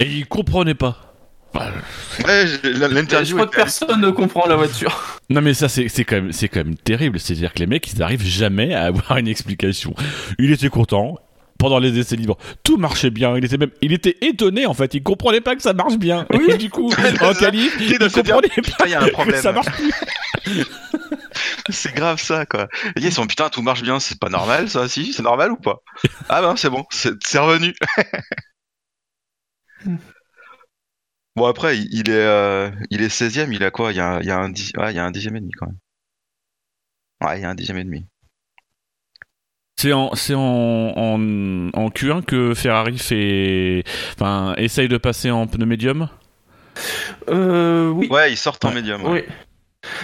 Et 0.00 0.06
il 0.06 0.26
comprenait 0.26 0.74
pas. 0.74 1.08
Ouais, 1.54 2.46
Je 2.46 3.32
crois 3.34 3.46
que 3.46 3.56
personne 3.56 4.00
ne 4.00 4.10
comprend 4.10 4.46
la 4.46 4.54
voiture. 4.54 5.18
Non 5.30 5.40
mais 5.40 5.54
ça 5.54 5.68
c'est 5.68 5.88
c'est 5.88 6.04
quand 6.04 6.16
même 6.16 6.32
c'est 6.32 6.48
quand 6.48 6.62
même 6.62 6.76
terrible, 6.76 7.18
c'est-à-dire 7.18 7.52
que 7.52 7.58
les 7.60 7.66
mecs 7.66 7.90
ils 7.92 8.02
arrivent 8.02 8.24
jamais 8.24 8.74
à 8.74 8.84
avoir 8.84 9.16
une 9.16 9.28
explication. 9.28 9.94
Il 10.38 10.52
était 10.52 10.68
content 10.68 11.16
pendant 11.58 11.78
les 11.78 11.98
essais 11.98 12.16
libres, 12.16 12.38
tout 12.62 12.76
marchait 12.76 13.10
bien, 13.10 13.36
il 13.36 13.44
était 13.44 13.58
même 13.58 13.70
il 13.82 13.92
était 13.92 14.16
étonné 14.22 14.66
en 14.66 14.74
fait, 14.74 14.94
il 14.94 15.02
comprenait 15.02 15.40
pas 15.40 15.56
que 15.56 15.62
ça 15.62 15.72
marche 15.72 15.96
bien. 15.98 16.26
Oui. 16.32 16.46
Et 16.50 16.56
du 16.56 16.70
coup 16.70 16.90
en 17.20 17.34
qualif, 17.34 17.76
Il 17.80 17.98
comprenait 17.98 18.48
pas 18.78 18.86
il 18.86 18.90
y 18.90 18.94
a 18.94 19.02
un 19.02 19.06
que 19.06 19.10
problème. 19.10 19.42
ça 19.42 19.52
marche 19.52 19.70
plus. 19.72 20.64
C'est 21.70 21.94
grave 21.94 22.20
ça, 22.20 22.46
quoi. 22.46 22.66
Ils 22.96 23.12
sont 23.12 23.26
putain, 23.26 23.48
tout 23.50 23.60
marche 23.62 23.82
bien, 23.82 24.00
c'est 24.00 24.18
pas 24.18 24.30
normal 24.30 24.68
ça, 24.70 24.88
si 24.88 25.12
C'est 25.12 25.22
normal 25.22 25.52
ou 25.52 25.56
pas? 25.56 25.76
Ah 26.28 26.40
ben, 26.40 26.56
c'est 26.56 26.70
bon, 26.70 26.84
c'est 26.90 27.38
revenu. 27.38 27.74
Bon, 31.36 31.46
après, 31.46 31.78
il 31.78 32.10
est, 32.10 32.14
euh, 32.14 32.70
il 32.90 33.00
est 33.02 33.08
16ème, 33.08 33.52
il 33.52 33.62
a 33.62 33.70
quoi? 33.70 33.92
Il 33.92 33.96
y 33.96 34.00
a, 34.00 34.18
il 34.20 34.26
y 34.26 34.30
a 34.30 34.38
un, 34.38 34.48
dix- 34.48 34.72
ouais, 34.76 34.92
il 34.92 34.96
y 34.96 34.98
a 34.98 35.04
un 35.04 35.10
dixième 35.12 35.36
et 35.36 35.40
demi 35.40 35.52
quand 35.52 35.66
même. 35.66 35.78
Ouais, 37.20 37.38
il 37.38 37.42
y 37.42 37.44
a 37.44 37.50
un 37.50 37.54
dixième 37.54 37.78
et 37.78 37.84
demi. 37.84 38.06
C'est 39.80 39.92
en, 39.92 40.12
c'est 40.16 40.34
en, 40.34 40.40
en, 40.40 41.14
en 41.72 41.88
Q1 41.90 42.24
que 42.24 42.52
Ferrari 42.52 42.98
fait, 42.98 43.84
enfin, 44.14 44.54
essaye 44.56 44.88
de 44.88 44.96
passer 44.98 45.30
en 45.30 45.46
pneu 45.46 45.66
médium? 45.66 46.08
Euh, 47.28 47.88
oui. 47.90 48.08
Ouais, 48.10 48.32
ils 48.32 48.36
sortent 48.36 48.64
en 48.64 48.70
Ouais. 48.70 48.74
médium. 48.74 49.04
ouais. 49.04 49.24
Oui. 49.28 49.34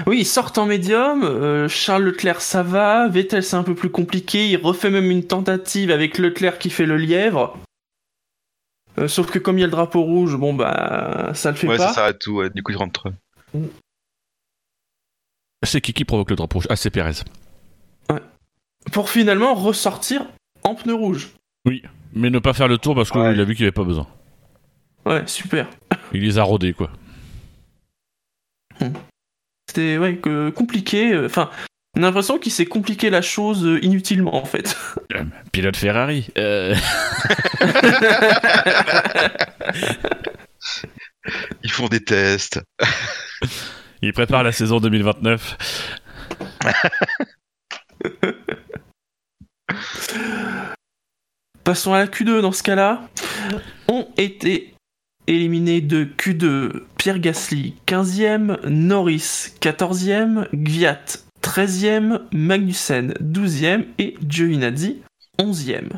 Oui, 0.07 0.19
ils 0.21 0.25
sortent 0.27 0.59
en 0.59 0.67
médium. 0.67 1.25
euh, 1.25 1.69
Charles 1.69 2.05
Leclerc, 2.05 2.41
ça 2.41 2.63
va. 2.63 3.09
Vettel, 3.09 3.43
c'est 3.43 3.57
un 3.57 3.65
peu 3.65 3.75
plus 3.75 3.91
compliqué. 3.91 4.49
Il 4.49 4.57
refait 4.59 4.91
même 4.91 5.11
une 5.11 5.27
tentative 5.27 5.91
avec 5.91 6.19
Leclerc 6.19 6.59
qui 6.59 6.71
fait 6.71 6.87
le 6.87 6.97
lièvre. 6.97 7.59
Euh, 8.99 9.09
sauf 9.09 9.29
que 9.33 9.41
comme 9.41 9.59
il 9.59 9.63
y 9.63 9.65
a 9.65 9.67
le 9.67 9.73
drapeau 9.73 10.03
rouge, 10.03 10.37
bon 10.37 10.55
bah 10.55 11.33
ça 11.35 11.51
le 11.51 11.57
fait 11.57 11.67
Ouais, 11.67 11.77
pas. 11.79 11.89
ça 11.89 11.95
s'arrête 11.95 12.21
tout, 12.21 12.37
ouais. 12.37 12.51
Du 12.51 12.63
coup, 12.63 12.71
ils 12.71 12.79
rentrent. 12.79 13.13
C'est 15.65 15.81
qui 15.81 15.93
qui 15.93 16.05
provoque 16.05 16.31
le 16.31 16.37
drapeau 16.37 16.59
rouge? 16.59 16.67
Ah, 16.71 16.77
c'est 16.77 16.91
Pérez. 16.91 17.15
Pour 18.93 19.11
finalement 19.11 19.55
ressortir 19.55 20.27
en 20.63 20.75
pneu 20.75 20.95
rouge. 20.95 21.31
Mais 21.67 22.31
ne 22.31 22.39
pas 22.39 22.53
faire 22.53 22.69
le 22.69 22.79
tour 22.79 22.95
parce 22.95 23.11
qu'il 23.11 23.21
Ouais. 23.21 23.39
a 23.39 23.45
vu 23.45 23.55
qu'il 23.55 23.65
avait 23.65 23.73
pas 23.73 23.85
besoin. 23.85 24.07
Ouais, 25.07 25.23
super. 25.27 25.67
Il 26.13 26.23
les 26.23 26.39
a 26.39 26.43
rodés, 26.43 26.73
quoi. 26.73 26.91
C'était 29.69 29.99
ouais, 29.99 30.17
que 30.17 30.51
compliqué. 30.51 31.13
euh, 31.13 31.27
Enfin, 31.27 31.51
on 31.97 32.03
a 32.03 32.07
l'impression 32.07 32.39
qu'il 32.39 32.53
s'est 32.53 32.67
compliqué 32.67 33.11
la 33.11 33.23
chose 33.23 33.65
euh, 33.65 33.85
inutilement 33.85 34.35
en 34.37 34.45
fait. 34.45 34.77
Pilote 35.53 35.77
Ferrari. 35.77 36.29
Euh, 36.39 36.75
Ils 41.63 41.71
font 41.71 41.89
des 41.89 42.05
tests. 42.05 42.61
il 44.03 44.13
prépare 44.13 44.43
la 44.43 44.53
saison 44.53 44.81
2029. 44.81 45.89
Passons 51.65 51.95
à 51.95 51.99
la 51.99 52.07
Q2 52.07 52.41
dans 52.41 52.53
ce 52.53 52.63
cas-là. 52.63 53.09
Ont 53.89 54.07
été 54.17 54.75
éliminés 55.27 55.81
de 55.81 56.05
Q2 56.05 56.83
Pierre 56.99 57.19
Gasly 57.19 57.75
15e, 57.87 58.67
Norris 58.69 59.53
14e, 59.61 60.47
Gviat 60.55 61.01
13e, 61.43 62.21
Magnussen 62.33 63.13
12e 63.23 63.85
et 63.99 64.15
Giovinazzi 64.29 64.99
11e. 65.39 65.89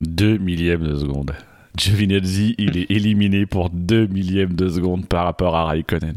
2 0.00 0.38
millièmes 0.38 0.86
de 0.86 0.96
seconde. 0.96 1.32
Giovinazzi, 1.76 2.54
il 2.58 2.76
est 2.78 2.90
éliminé 2.90 3.46
pour 3.46 3.70
2 3.70 4.06
millièmes 4.06 4.54
de 4.54 4.68
seconde 4.68 5.06
par 5.06 5.24
rapport 5.24 5.56
à 5.56 5.64
Raikkonen. 5.66 6.14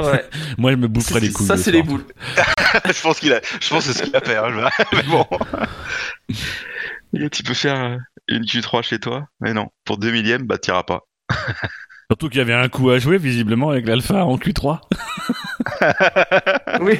Ouais, 0.00 0.24
Moi, 0.58 0.72
je 0.72 0.76
me 0.76 0.86
boufferais 0.88 1.20
les 1.20 1.32
couilles. 1.32 1.46
ça 1.46 1.56
c'est 1.56 1.72
les 1.72 1.82
boules. 1.82 2.04
je 2.86 3.02
pense 3.02 3.18
qu'il 3.20 3.32
a, 3.32 3.40
je 3.60 3.68
pense 3.68 3.86
que 3.86 3.92
c'est 3.92 3.98
ce 4.00 4.02
qu'il 4.04 4.14
a 4.16 4.20
fait. 4.20 4.36
hein, 4.36 4.48
je- 4.50 4.96
Mais 4.96 5.02
bon. 5.04 5.24
Et 7.20 7.30
tu 7.30 7.42
peux 7.42 7.54
faire 7.54 7.82
euh, 7.82 7.96
une 8.28 8.44
Q3 8.44 8.82
chez 8.82 8.98
toi, 8.98 9.26
mais 9.40 9.52
non. 9.52 9.68
Pour 9.84 9.98
2 9.98 10.10
millièmes, 10.10 10.42
bah 10.42 10.58
t'iras 10.58 10.82
pas. 10.82 11.02
Surtout 12.10 12.28
qu'il 12.28 12.38
y 12.38 12.42
avait 12.42 12.54
un 12.54 12.68
coup 12.68 12.90
à 12.90 12.98
jouer, 12.98 13.18
visiblement, 13.18 13.70
avec 13.70 13.86
l'Alpha 13.86 14.24
en 14.24 14.36
Q3. 14.36 14.80
Oui. 16.80 16.98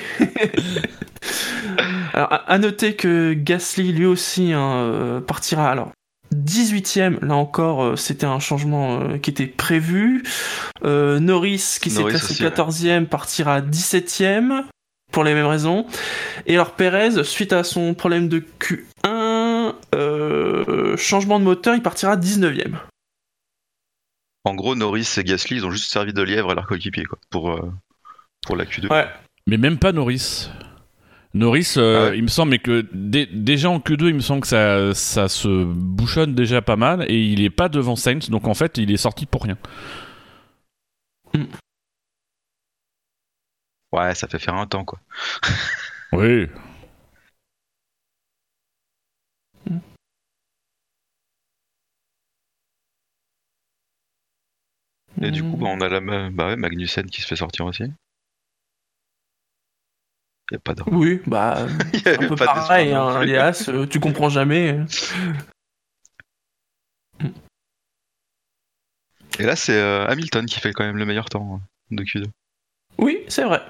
alors, 2.13 2.43
à, 2.47 2.59
noter 2.59 2.97
que 2.97 3.33
Gasly, 3.33 3.93
lui 3.93 4.07
aussi, 4.07 4.53
hein, 4.53 4.77
euh, 4.77 5.21
partira. 5.21 5.71
Alors, 5.71 5.93
18ème, 6.35 7.25
là 7.25 7.35
encore, 7.35 7.83
euh, 7.83 7.97
c'était 7.97 8.27
un 8.27 8.41
changement 8.41 9.01
euh, 9.01 9.19
qui 9.19 9.31
était 9.31 9.47
prévu. 9.47 10.23
Euh, 10.85 11.21
Norris, 11.21 11.79
qui 11.81 11.91
s'est 11.91 12.03
classé 12.03 12.33
aussi, 12.33 12.43
ouais. 12.43 12.51
14ème, 12.51 13.07
partira 13.07 13.61
17ème, 13.61 14.65
pour 15.13 15.25
les 15.25 15.35
mêmes 15.35 15.47
raisons. 15.47 15.87
Et 16.47 16.55
alors, 16.55 16.73
Perez, 16.73 17.25
suite 17.25 17.53
à 17.53 17.65
son 17.65 17.95
problème 17.95 18.29
de 18.29 18.45
Q1, 18.61 18.83
euh, 20.95 20.97
changement 20.97 21.39
de 21.39 21.45
moteur, 21.45 21.75
il 21.75 21.83
partira 21.83 22.17
19ème. 22.17 22.77
En 24.45 24.55
gros, 24.55 24.75
Norris 24.75 25.09
et 25.17 25.25
Gasly, 25.25 25.57
ils 25.57 25.67
ont 25.67 25.71
juste 25.71 25.91
servi 25.91 26.13
de 26.13 26.23
lièvre 26.23 26.51
à 26.51 26.55
leur 26.55 26.67
coéquipier, 26.67 27.05
quoi, 27.05 27.19
pour, 27.31 27.51
euh, 27.51 27.71
pour 28.47 28.57
la 28.57 28.65
Q2. 28.65 28.89
Ouais. 28.91 29.09
Mais 29.47 29.57
même 29.57 29.79
pas 29.79 29.93
Norris. 29.93 30.51
Norris, 31.33 31.75
euh, 31.79 32.07
Ah 32.09 32.11
ouais. 32.11 32.19
il 32.19 32.23
me 32.23 32.29
semble 32.29 32.59
que 32.61 32.87
dé- 32.93 33.27
déjà 33.27 33.69
en 33.71 33.79
Q2, 33.81 34.09
il 34.09 34.15
me 34.15 34.21
semble 34.21 34.43
que 34.43 34.47
ça, 34.47 34.95
ça 34.95 35.29
se 35.29 35.65
bouchonne 35.65 36.35
déjà 36.35 36.63
pas 36.63 36.77
mal 36.77 37.05
et 37.11 37.19
il 37.25 37.43
est 37.43 37.51
pas 37.51 37.69
devant 37.69 37.97
Sainz, 37.97 38.31
donc 38.31 38.47
en 38.47 38.55
fait, 38.55 38.79
il 38.79 38.91
est 38.93 38.97
sorti 38.99 39.27
pour 39.27 39.43
rien. 39.43 39.57
Ouais, 43.93 44.15
ça 44.15 44.27
fait 44.29 44.39
faire 44.39 44.55
un 44.55 44.67
temps, 44.67 44.85
quoi. 44.85 44.99
Oui. 46.13 46.47
Et 55.23 55.31
du 55.31 55.43
coup, 55.43 55.57
bah, 55.57 55.69
on 55.71 55.81
a 55.81 55.89
la 55.89 56.01
bah 56.31 56.49
ouais, 56.49 56.57
Magnussen 56.57 57.07
qui 57.07 57.23
se 57.23 57.27
fait 57.27 57.37
sortir 57.37 57.67
aussi. 57.67 57.85
Y 60.51 60.57
a 60.57 60.59
pas 60.59 60.75
de. 60.75 60.83
Oui, 60.87 61.21
bah, 61.27 61.67
Y 61.93 61.97
a 61.97 62.01
c'est 62.01 62.25
un 62.25 62.29
peu 62.29 62.37
pas 62.37 62.47
pareil, 62.47 62.93
hein, 62.93 63.19
plus. 63.19 63.27
les 63.27 63.37
As, 63.37 63.69
euh, 63.69 63.87
tu 63.87 64.01
comprends 64.01 64.29
jamais. 64.29 64.81
Et 69.39 69.43
là, 69.43 69.57
c'est 69.57 69.77
euh, 69.77 70.07
Hamilton 70.07 70.47
qui 70.47 70.61
fait 70.61 70.73
quand 70.73 70.85
même 70.85 70.97
le 70.97 71.07
meilleur 71.07 71.29
temps 71.29 71.61
euh, 71.93 71.97
de 71.97 72.05
Q2. 72.05 72.27
Oui, 72.99 73.25
c'est 73.29 73.45
vrai. 73.45 73.63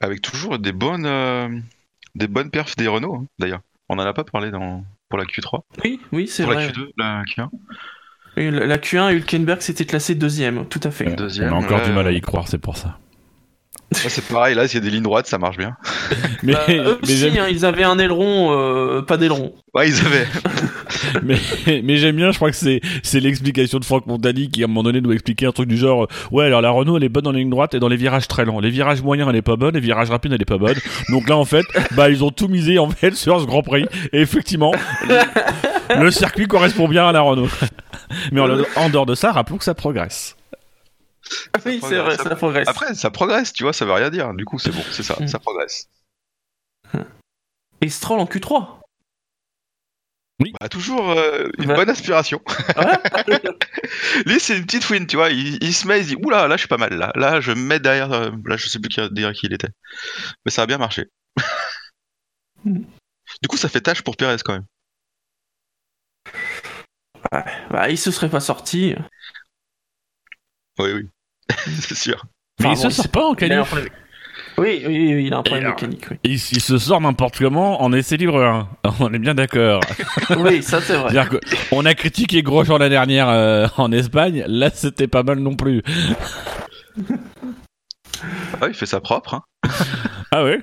Avec 0.00 0.20
toujours 0.20 0.58
des 0.58 0.72
bonnes, 0.72 1.06
euh, 1.06 1.48
des 2.14 2.28
bonnes 2.28 2.50
perfs 2.50 2.76
des 2.76 2.88
Renault, 2.88 3.14
hein, 3.16 3.26
d'ailleurs. 3.38 3.62
On 3.88 3.98
en 3.98 4.04
a 4.04 4.12
pas 4.12 4.24
parlé 4.24 4.50
dans, 4.50 4.84
pour 5.08 5.18
la 5.18 5.24
Q3. 5.24 5.60
Oui, 5.84 6.00
oui, 6.12 6.26
c'est 6.28 6.44
Pour 6.44 6.52
vrai. 6.52 6.66
la 6.66 6.72
Q2, 6.72 6.90
la 6.96 7.22
Q1. 7.24 7.48
Oui, 8.36 8.50
la 8.50 8.66
la 8.66 8.78
Q1, 8.78 9.12
Hülkenberg 9.14 9.60
s'était 9.60 9.86
classé 9.86 10.14
deuxième, 10.14 10.66
tout 10.66 10.80
à 10.82 10.90
fait. 10.90 11.14
Deuxième, 11.14 11.52
on 11.52 11.56
a 11.56 11.58
encore 11.64 11.78
ouais. 11.78 11.86
du 11.86 11.92
mal 11.92 12.06
à 12.06 12.12
y 12.12 12.20
croire, 12.20 12.48
c'est 12.48 12.58
pour 12.58 12.76
ça. 12.76 12.98
Ouais, 13.92 14.08
c'est 14.08 14.24
pareil, 14.24 14.54
là, 14.56 14.66
s'il 14.66 14.80
y 14.80 14.82
a 14.82 14.84
des 14.84 14.90
lignes 14.90 15.04
droites, 15.04 15.26
ça 15.28 15.38
marche 15.38 15.56
bien. 15.56 15.76
Mais, 16.42 16.52
Bah, 16.52 16.64
eux 16.68 16.98
mais 17.02 17.08
aussi, 17.08 17.16
j'aime 17.18 17.36
hein, 17.38 17.46
ils 17.48 17.64
avaient 17.64 17.84
un 17.84 17.98
aileron, 17.98 18.48
euh, 18.50 19.02
pas 19.02 19.16
d'aileron. 19.16 19.54
Ouais, 19.74 19.88
ils 19.88 20.00
avaient. 20.04 20.26
mais, 21.22 21.36
mais 21.84 21.96
j'aime 21.96 22.16
bien, 22.16 22.30
je 22.32 22.36
crois 22.36 22.50
que 22.50 22.56
c'est, 22.56 22.80
c'est 23.02 23.20
l'explication 23.20 23.78
de 23.78 23.84
Franck 23.84 24.06
Montani 24.06 24.50
qui 24.50 24.62
à 24.62 24.64
un 24.64 24.68
moment 24.68 24.82
donné 24.82 25.00
nous 25.00 25.12
expliquait 25.12 25.46
un 25.46 25.52
truc 25.52 25.68
du 25.68 25.76
genre 25.76 26.04
euh, 26.04 26.06
Ouais, 26.32 26.46
alors 26.46 26.62
la 26.62 26.70
Renault 26.70 26.96
elle 26.96 27.04
est 27.04 27.08
bonne 27.08 27.24
dans 27.24 27.32
les 27.32 27.40
lignes 27.40 27.50
droites 27.50 27.74
et 27.74 27.78
dans 27.78 27.88
les 27.88 27.96
virages 27.96 28.26
très 28.28 28.44
lents. 28.44 28.60
Les 28.60 28.70
virages 28.70 29.02
moyens 29.02 29.28
elle 29.30 29.36
est 29.36 29.42
pas 29.42 29.56
bonne, 29.56 29.74
les 29.74 29.80
virages 29.80 30.10
rapides 30.10 30.32
elle 30.32 30.42
est 30.42 30.44
pas 30.46 30.58
bonne. 30.58 30.76
Donc 31.10 31.28
là 31.28 31.36
en 31.36 31.44
fait, 31.44 31.64
bah 31.92 32.10
ils 32.10 32.24
ont 32.24 32.30
tout 32.30 32.48
misé 32.48 32.78
en 32.78 32.88
fait 32.90 33.14
sur 33.14 33.40
ce 33.40 33.46
Grand 33.46 33.62
Prix. 33.62 33.86
Et 34.12 34.20
effectivement, 34.20 34.72
le, 35.08 36.02
le 36.04 36.10
circuit 36.10 36.46
correspond 36.48 36.88
bien 36.88 37.06
à 37.06 37.12
la 37.12 37.20
Renault. 37.20 37.48
Mais 38.32 38.40
en, 38.40 38.48
en 38.76 38.88
dehors 38.88 39.06
de 39.06 39.14
ça, 39.14 39.32
rappelons 39.32 39.58
que 39.58 39.64
ça 39.64 39.74
progresse. 39.74 40.35
Oui, 41.64 41.74
c'est 41.74 41.78
progresse, 41.80 42.02
vrai, 42.04 42.16
ça- 42.16 42.22
ça 42.24 42.36
progresse. 42.36 42.68
Après, 42.68 42.94
ça 42.94 43.10
progresse, 43.10 43.52
tu 43.52 43.62
vois, 43.64 43.72
ça 43.72 43.84
veut 43.84 43.92
rien 43.92 44.10
dire. 44.10 44.32
Du 44.34 44.44
coup, 44.44 44.58
c'est 44.58 44.70
bon, 44.70 44.82
c'est 44.92 45.02
ça, 45.02 45.16
Mm. 45.20 45.28
ça 45.28 45.38
progresse. 45.38 45.88
Et 47.80 47.88
Stroll 47.90 48.20
en 48.20 48.26
Q3. 48.26 48.80
Bah, 50.60 50.68
toujours 50.68 51.10
euh, 51.10 51.48
une 51.58 51.70
Ouais. 51.70 51.74
bonne 51.76 51.88
aspiration. 51.90 52.40
Ouais? 52.76 52.98
Lui, 54.26 54.38
c'est 54.38 54.56
une 54.58 54.64
petite 54.66 54.84
fouine, 54.84 55.06
tu 55.06 55.16
vois. 55.16 55.30
Il, 55.30 55.62
il 55.62 55.72
se 55.74 55.86
met, 55.88 56.00
il 56.00 56.06
dit 56.06 56.16
Oula, 56.22 56.46
là, 56.46 56.56
je 56.56 56.60
suis 56.60 56.68
pas 56.68 56.76
mal. 56.76 56.92
Là, 56.94 57.10
là 57.14 57.40
je 57.40 57.52
me 57.52 57.60
mets 57.62 57.80
derrière. 57.80 58.12
euh, 58.12 58.30
là, 58.44 58.56
je 58.58 58.66
sais 58.68 58.78
plus 58.78 58.88
qui, 58.90 59.00
derrière 59.10 59.32
qui 59.32 59.46
il 59.46 59.54
était. 59.54 59.70
Mais 60.44 60.50
ça 60.50 60.62
a 60.62 60.66
bien 60.66 60.78
marché. 60.78 61.06
Mm. 62.64 62.80
du 63.42 63.48
coup, 63.48 63.56
ça 63.56 63.68
fait 63.70 63.80
tâche 63.80 64.02
pour 64.02 64.16
Perez 64.16 64.36
quand 64.44 64.52
même. 64.52 64.66
bah, 67.70 67.88
il 67.90 67.98
se 67.98 68.10
serait 68.10 68.30
pas 68.30 68.40
sorti. 68.40 68.94
Oui, 70.78 70.92
oui. 70.92 71.08
c'est 71.80 71.96
sûr. 71.96 72.24
Mais 72.60 72.66
Enfin, 72.66 72.74
il 72.78 72.82
bon, 72.82 72.90
se 72.90 72.96
sort 73.02 73.08
pas 73.08 73.24
en 73.26 73.34
qualif. 73.34 73.74
Oui, 74.58 74.82
oui, 74.86 75.14
oui, 75.14 75.26
il 75.26 75.34
a 75.34 75.38
un 75.38 75.42
problème 75.42 75.66
Et, 75.66 75.70
mécanique. 75.70 76.06
Oui, 76.10 76.16
Il, 76.24 76.32
il 76.32 76.60
se 76.60 76.78
sort 76.78 77.00
n'importe 77.00 77.38
comment 77.38 77.82
en 77.82 77.92
essai 77.92 78.16
libre 78.16 78.42
1. 78.42 78.68
On 79.00 79.12
est 79.12 79.18
bien 79.18 79.34
d'accord. 79.34 79.80
oui 80.38 80.62
ça 80.62 80.80
c'est 80.80 80.96
vrai. 80.96 81.12
Qu'on 81.68 81.84
a 81.84 81.94
critiqué 81.94 82.42
Grosjean 82.42 82.78
la 82.78 82.88
dernière 82.88 83.28
euh, 83.28 83.66
en 83.76 83.92
Espagne, 83.92 84.44
là 84.46 84.70
c'était 84.72 85.08
pas 85.08 85.22
mal 85.22 85.40
non 85.40 85.56
plus. 85.56 85.82
Ah, 88.60 88.68
il 88.68 88.74
fait 88.74 88.86
ça 88.86 89.00
propre. 89.00 89.34
Hein. 89.34 89.42
Ah 90.32 90.44
ouais? 90.44 90.60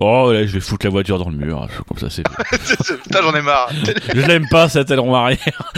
Oh 0.00 0.30
là 0.32 0.44
je 0.46 0.52
vais 0.52 0.60
foutre 0.60 0.84
la 0.86 0.90
voiture 0.90 1.18
dans 1.18 1.30
le 1.30 1.36
mur, 1.36 1.68
comme 1.88 1.98
ça 1.98 2.10
c'est... 2.10 2.22
Putain, 3.02 3.22
j'en 3.22 3.34
ai 3.34 3.42
marre. 3.42 3.70
Je 4.14 4.20
l'aime 4.20 4.46
pas 4.50 4.68
cet 4.68 4.90
aileron 4.90 5.14
arrière. 5.14 5.72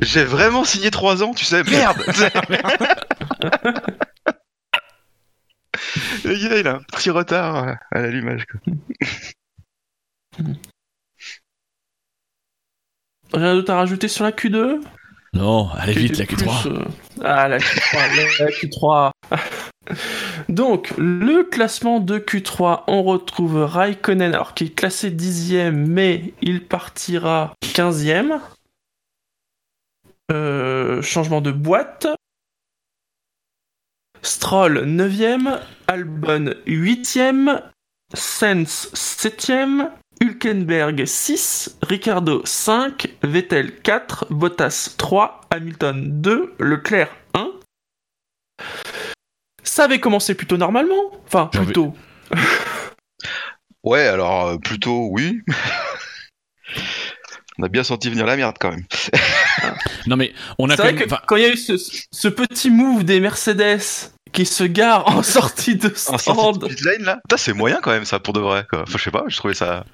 J'ai 0.00 0.24
vraiment 0.24 0.64
signé 0.64 0.90
3 0.90 1.22
ans, 1.22 1.34
tu 1.34 1.44
sais. 1.44 1.62
Merde 1.64 2.02
Le 6.24 6.48
gars, 6.48 6.58
il 6.58 6.68
a 6.68 6.74
un 6.76 6.82
petit 6.82 7.10
retard 7.10 7.76
à 7.90 8.00
l'allumage. 8.00 8.44
quoi. 8.46 8.60
Rien 13.34 13.54
d'autre 13.54 13.72
à 13.72 13.76
rajouter 13.76 14.08
sur 14.08 14.24
la 14.24 14.30
Q2 14.32 14.80
Non, 15.34 15.70
allez 15.72 15.94
vite, 15.94 16.18
la 16.18 16.24
Q3. 16.26 16.62
plus, 16.62 16.70
euh, 16.70 16.84
Ah, 17.24 17.48
la 17.48 17.58
Q3, 17.58 18.34
la 18.40 18.50
Q3. 18.50 19.10
Donc, 20.48 20.92
le 20.98 21.44
classement 21.44 22.00
de 22.00 22.18
Q3, 22.18 22.84
on 22.86 23.02
retrouve 23.02 23.62
Raikkonen, 23.64 24.34
alors 24.34 24.54
qui 24.54 24.64
est 24.64 24.74
classé 24.74 25.10
10ème, 25.10 25.86
mais 25.86 26.34
il 26.42 26.66
partira 26.66 27.52
15ème. 27.62 28.40
Euh, 30.30 31.02
changement 31.02 31.40
de 31.40 31.50
boîte. 31.50 32.06
Stroll 34.22 34.84
9ème, 34.86 35.58
Albon 35.88 36.54
8ème, 36.66 37.60
Sens 38.14 38.88
7ème, 38.94 39.90
Hülkenberg 40.20 41.04
6, 41.04 41.78
Ricardo 41.82 42.42
5, 42.44 43.16
Vettel 43.24 43.80
4, 43.80 44.26
Bottas 44.30 44.94
3, 44.96 45.40
Hamilton 45.50 46.22
2, 46.22 46.54
Leclerc 46.60 47.08
1. 47.08 47.21
Ça 49.62 49.84
avait 49.84 50.00
commencé 50.00 50.34
plutôt 50.34 50.56
normalement. 50.56 51.12
Enfin, 51.26 51.46
plutôt. 51.46 51.94
Ouais, 53.84 54.06
alors 54.06 54.46
euh, 54.46 54.58
plutôt 54.58 55.08
oui. 55.10 55.40
On 57.58 57.64
a 57.64 57.68
bien 57.68 57.82
senti 57.82 58.08
venir 58.10 58.26
la 58.26 58.36
merde 58.36 58.56
quand 58.60 58.70
même. 58.70 58.84
Non 60.06 60.16
mais 60.16 60.32
on 60.58 60.68
a 60.68 60.72
C'est 60.72 60.76
quand 60.78 60.82
vrai 60.84 60.92
même. 60.94 61.02
que 61.02 61.06
enfin, 61.14 61.22
quand 61.28 61.36
il 61.36 61.42
y 61.42 61.44
a 61.44 61.52
eu 61.52 61.56
ce, 61.56 61.76
ce 61.76 62.26
petit 62.28 62.70
move 62.70 63.04
des 63.04 63.20
Mercedes 63.20 64.10
qui 64.32 64.46
se 64.46 64.64
garent 64.64 65.06
en 65.08 65.22
sortie 65.22 65.76
de 65.76 65.88
En 65.88 65.94
sortie 66.18 66.30
stand. 66.32 66.58
de 66.60 66.66
pit 66.68 66.80
lane 66.84 67.02
là, 67.04 67.20
Putain, 67.24 67.36
c'est 67.36 67.52
moyen 67.52 67.78
quand 67.82 67.92
même 67.92 68.04
ça 68.04 68.18
pour 68.18 68.32
de 68.34 68.40
vrai. 68.40 68.66
Quoi. 68.68 68.82
Enfin, 68.82 68.98
je 68.98 69.02
sais 69.04 69.10
pas, 69.12 69.24
je 69.28 69.36
trouvais 69.36 69.54
ça. 69.54 69.84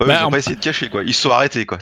Ouais, 0.00 0.08
Bah, 0.08 0.18
ils 0.20 0.24
ont 0.24 0.26
en- 0.26 0.30
pas 0.30 0.38
essayé 0.38 0.56
de 0.56 0.60
cacher 0.60 0.90
quoi. 0.90 1.04
Ils 1.04 1.14
se 1.14 1.22
sont 1.22 1.30
arrêtés 1.30 1.64
quoi. 1.64 1.78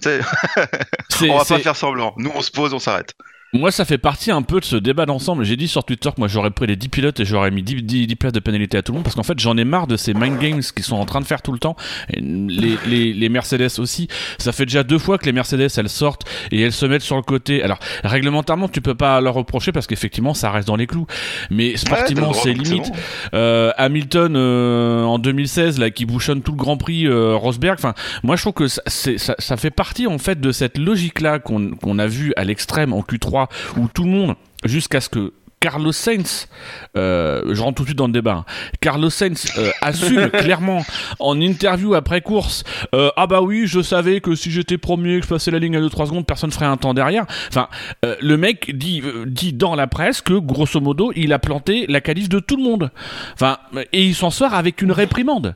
On 1.23 1.38
va 1.38 1.45
pas 1.45 1.59
faire 1.59 1.75
semblant. 1.76 2.14
Nous 2.16 2.31
on 2.35 2.43
se 2.43 2.50
pose, 2.52 2.73
on 2.75 2.78
s'arrête. 2.78 3.14
Moi, 3.55 3.71
ça 3.71 3.85
fait 3.85 3.99
partie 3.99 4.33
un 4.33 4.43
peu 4.43 4.59
de 4.59 4.65
ce 4.65 4.75
débat 4.75 5.07
d'ensemble. 5.07 5.45
J'ai 5.45 5.57
dit 5.57 5.69
sur 5.69 5.85
Twitter 5.85 6.11
que 6.11 6.17
moi 6.19 6.27
j'aurais 6.27 6.51
pris 6.51 6.67
les 6.67 6.75
10 6.75 6.89
pilotes 6.89 7.21
et 7.21 7.25
j'aurais 7.25 7.53
mis 7.53 7.63
10, 7.63 7.83
10, 7.85 8.07
10 8.09 8.17
places 8.17 8.33
de 8.33 8.41
pénalité 8.41 8.77
à 8.79 8.83
tout 8.83 8.91
le 8.91 8.97
monde 8.97 9.05
parce 9.05 9.15
qu'en 9.15 9.23
fait 9.23 9.39
j'en 9.39 9.57
ai 9.57 9.65
marre 9.65 9.87
de 9.87 9.97
ces 9.97 10.13
mind 10.13 10.39
games 10.41 10.61
qu'ils 10.61 10.85
sont 10.85 10.97
en 10.97 11.05
train 11.07 11.21
de 11.21 11.25
faire 11.25 11.41
tout 11.41 11.53
le 11.53 11.61
temps. 11.61 11.77
Les, 12.11 12.77
les, 12.87 13.13
les 13.13 13.29
Mercedes 13.29 13.79
aussi. 13.79 14.09
Ça 14.39 14.51
fait 14.51 14.67
déjà 14.67 14.83
deux 14.83 14.99
fois 14.99 15.19
que 15.19 15.27
les 15.27 15.33
Mercedes 15.33 15.69
elles 15.77 15.89
sortent 15.89 16.25
et 16.51 16.61
elles 16.63 16.73
se 16.73 16.85
mettent 16.85 17.03
sur 17.03 17.15
le 17.15 17.23
côté. 17.23 17.63
Alors 17.63 17.79
réglementairement 18.03 18.69
tu 18.69 18.81
peux 18.81 18.97
pas 18.97 19.21
leur 19.21 19.35
reprocher 19.35 19.71
parce 19.71 19.87
qu'effectivement 19.87 20.35
ça 20.35 20.51
reste 20.51 20.67
dans 20.67 20.77
les 20.77 20.88
clous. 20.88 21.07
Mais 21.51 21.77
sportivement 21.77 22.31
Ouais, 22.33 22.38
c'est 22.43 22.53
limite. 22.55 22.88
bon. 22.90 22.99
Euh, 23.35 23.71
Hamilton 23.77 24.35
euh, 24.37 25.05
en 25.05 25.21
2016 25.21 25.79
là 25.79 25.90
qui 25.90 26.07
bouchonne 26.07 26.43
tout 26.43 26.53
le 26.53 26.59
Grand 26.59 26.77
Prix 26.77 27.07
euh, 27.07 27.37
Rosberg. 27.37 27.79
Enfin, 27.79 27.95
moi 28.25 28.35
je 28.35 28.43
trouve 28.43 28.55
que 28.55 28.67
ça, 28.67 28.83
ça, 28.87 29.35
ça 29.38 29.57
fait 29.57 29.71
partie 29.71 30.09
en 30.09 30.19
fait 30.19 30.40
de 30.40 30.51
cette 30.51 30.77
logique 30.77 31.21
là 31.21 31.38
qu'on 31.38 31.71
qu'on 31.71 32.01
a 32.01 32.09
vu 32.09 32.33
à 32.37 32.43
l'extrême 32.43 32.93
en 32.93 33.01
Q3 33.03 33.43
où 33.76 33.88
tout 33.88 34.04
le 34.04 34.11
monde 34.11 34.37
jusqu'à 34.64 35.00
ce 35.00 35.09
que 35.09 35.33
Carlos 35.64 35.92
Sainz, 35.92 36.46
euh, 36.94 37.40
je 37.55 37.62
rentre 37.62 37.77
tout 37.77 37.85
de 37.85 37.88
suite 37.88 37.96
dans 37.96 38.07
le 38.07 38.12
débat. 38.12 38.35
hein. 38.35 38.44
Carlos 38.83 39.09
Sainz 39.09 39.46
euh, 39.57 39.70
assume 39.81 40.29
clairement 40.31 40.85
en 41.20 41.40
interview 41.40 41.94
après 41.94 42.20
course, 42.20 42.64
euh, 42.94 43.09
ah 43.16 43.27
bah 43.27 43.40
oui, 43.40 43.62
je 43.66 43.81
savais 43.81 44.20
que 44.20 44.35
si 44.35 44.50
j'étais 44.50 44.77
premier, 44.77 45.20
que 45.20 45.24
je 45.24 45.31
passais 45.31 45.50
la 45.50 45.59
ligne 45.59 45.74
à 45.77 45.81
2-3 45.81 46.09
secondes, 46.09 46.27
personne 46.27 46.50
ferait 46.50 46.66
un 46.66 46.77
temps 46.77 46.92
derrière. 46.92 47.24
Enfin, 47.48 47.68
euh, 48.05 48.14
le 48.20 48.37
mec 48.37 48.77
dit, 48.77 49.03
dit 49.27 49.55
dans 49.55 49.74
la 49.74 49.87
presse 49.87 50.20
que 50.20 50.35
grosso 50.35 50.79
modo, 50.83 51.12
il 51.16 51.33
a 51.33 51.38
planté 51.38 51.87
la 51.88 52.03
qualif 52.03 52.29
de 52.29 52.40
tout 52.40 52.59
le 52.59 52.62
monde. 52.62 52.90
Enfin, 53.33 53.57
et 53.94 54.05
il 54.05 54.14
s'en 54.14 54.29
sort 54.29 54.53
avec 54.53 54.83
une 54.83 54.92
réprimande. 54.92 55.55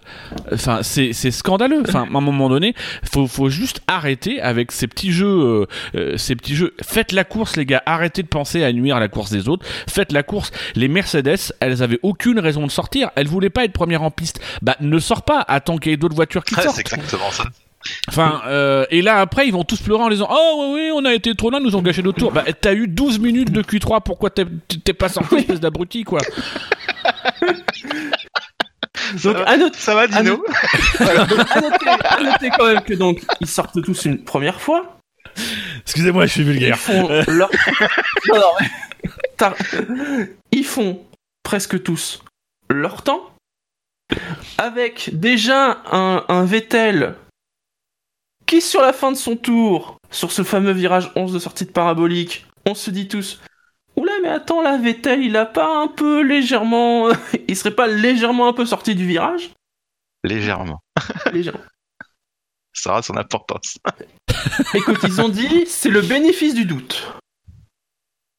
Enfin, 0.51 0.79
c'est 0.83 1.13
scandaleux. 1.13 1.83
Enfin, 1.87 2.09
à 2.11 2.17
un 2.17 2.21
moment 2.23 2.49
donné, 2.49 2.75
faut 3.13 3.27
faut 3.27 3.51
juste 3.51 3.83
arrêter 3.87 4.41
avec 4.41 4.73
ces 4.73 4.87
petits 4.87 5.13
jeux, 5.13 5.67
ces 6.17 6.35
petits 6.35 6.57
jeux. 6.57 6.73
Faites 6.83 7.13
la 7.13 7.25
course, 7.25 7.57
les 7.57 7.67
gars. 7.67 7.83
Arrêtez 7.85 8.23
de 8.23 8.29
penser 8.29 8.65
à 8.65 8.73
nuire 8.73 8.97
à 8.97 9.01
la 9.01 9.09
course 9.09 9.31
des 9.31 9.51
autres. 9.51 9.67
Faites 9.87 9.98
la 10.11 10.23
course. 10.23 10.51
Les 10.75 10.89
Mercedes, 10.89 11.53
elles 11.61 11.83
avaient 11.83 12.01
aucune 12.03 12.39
raison 12.39 12.67
de 12.67 12.71
sortir. 12.71 13.11
Elles 13.17 13.29
voulaient 13.29 13.51
pas 13.51 13.65
être 13.65 13.73
premières 13.73 14.03
en 14.03 14.11
piste. 14.11 14.41
Bah, 14.63 14.77
ne 14.81 14.99
sors 14.99 15.23
pas. 15.23 15.45
Attends 15.49 15.79
qu'il 15.79 15.91
y 15.91 15.95
ait 15.95 15.99
d'autres 15.99 16.15
voitures 16.17 16.45
qui 16.45 16.55
Ouais, 16.55 16.63
sortent. 16.63 16.77
c'est 16.77 16.81
exactement 16.83 17.31
ça. 17.31 17.45
Enfin, 18.09 18.43
euh, 18.47 18.85
et 18.91 19.03
là 19.03 19.21
après, 19.21 19.47
ils 19.47 19.53
vont 19.53 19.63
tous 19.63 19.81
pleurer 19.81 20.03
en 20.03 20.09
disant 20.11 20.27
Oh 20.31 20.73
oui, 20.75 20.81
oui, 20.87 20.91
on 20.93 21.05
a 21.05 21.15
été 21.15 21.33
trop 21.37 21.49
loin, 21.51 21.61
nous 21.61 21.77
ont 21.77 21.83
gâché 21.83 22.03
notre 22.03 22.19
tour. 22.19 22.33
Bah, 22.33 22.45
t'as 22.61 22.75
eu 22.75 22.89
12 22.89 23.21
minutes 23.21 23.53
de 23.53 23.63
Q3, 23.63 24.03
pourquoi 24.05 24.31
t'es 24.31 24.45
pas 24.95 25.09
sorti, 25.09 25.37
espèce 25.37 25.61
d'abruti, 25.61 26.03
quoi? 26.03 26.19
Donc, 29.23 29.37
à 29.47 29.57
noter, 29.57 29.79
Ça 29.79 29.95
va, 29.95 30.07
Dino? 30.07 30.43
noter- 30.99 31.89
à 32.05 32.21
noter 32.23 32.51
quand 32.59 32.67
même 32.67 32.81
que 32.83 32.95
donc 32.95 33.23
ils 33.41 33.47
sortent 33.47 33.81
tous 33.83 34.05
une 34.05 34.23
première 34.25 34.61
fois. 34.61 34.98
Excusez-moi, 35.83 36.27
je 36.27 36.33
suis 36.33 36.41
Ils 36.43 36.47
vulgaire. 36.47 36.79
font 36.79 37.09
leur. 37.29 37.51
Non, 38.29 38.37
non, 38.37 38.53
mais- 38.61 38.71
T'as- 39.37 39.55
Ils 40.51 40.65
font 40.65 41.05
presque 41.43 41.83
tous 41.83 42.23
leur 42.71 43.03
temps. 43.03 43.31
Avec 44.57 45.11
déjà 45.13 45.83
un, 45.93 46.25
un 46.29 46.45
Vettel 46.45 47.15
qui, 48.47 48.61
sur 48.61 48.81
la 48.81 48.93
fin 48.93 49.13
de 49.13 49.17
son 49.17 49.37
tour, 49.37 49.99
sur 50.11 50.33
ce 50.33 50.43
fameux 50.43 50.73
virage 50.73 51.13
11 51.15 51.33
de 51.33 51.39
sortie 51.39 51.67
de 51.67 51.71
parabolique, 51.71 52.47
on 52.67 52.75
se 52.75 52.91
dit 52.91 53.07
tous 53.09 53.41
Oula, 53.97 54.13
mais 54.23 54.29
attends, 54.29 54.63
là, 54.63 54.79
Vettel, 54.79 55.23
il 55.23 55.37
a 55.37 55.45
pas 55.47 55.77
un 55.77 55.89
peu 55.89 56.23
légèrement. 56.23 57.09
il 57.49 57.57
serait 57.57 57.73
pas 57.75 57.87
légèrement 57.87 58.49
un 58.49 58.53
peu 58.53 58.65
sorti 58.65 58.95
du 58.95 59.07
virage? 59.07 59.51
Légèrement. 60.25 60.81
Légèrement. 61.33 61.61
Ça 62.79 62.91
aura 62.91 63.03
son 63.03 63.17
importance. 63.17 63.79
Écoute, 64.75 64.99
ils 65.05 65.21
ont 65.21 65.29
dit 65.29 65.67
c'est 65.67 65.91
le 65.91 66.01
bénéfice 66.03 66.55
du 66.55 66.65
doute. 66.65 67.13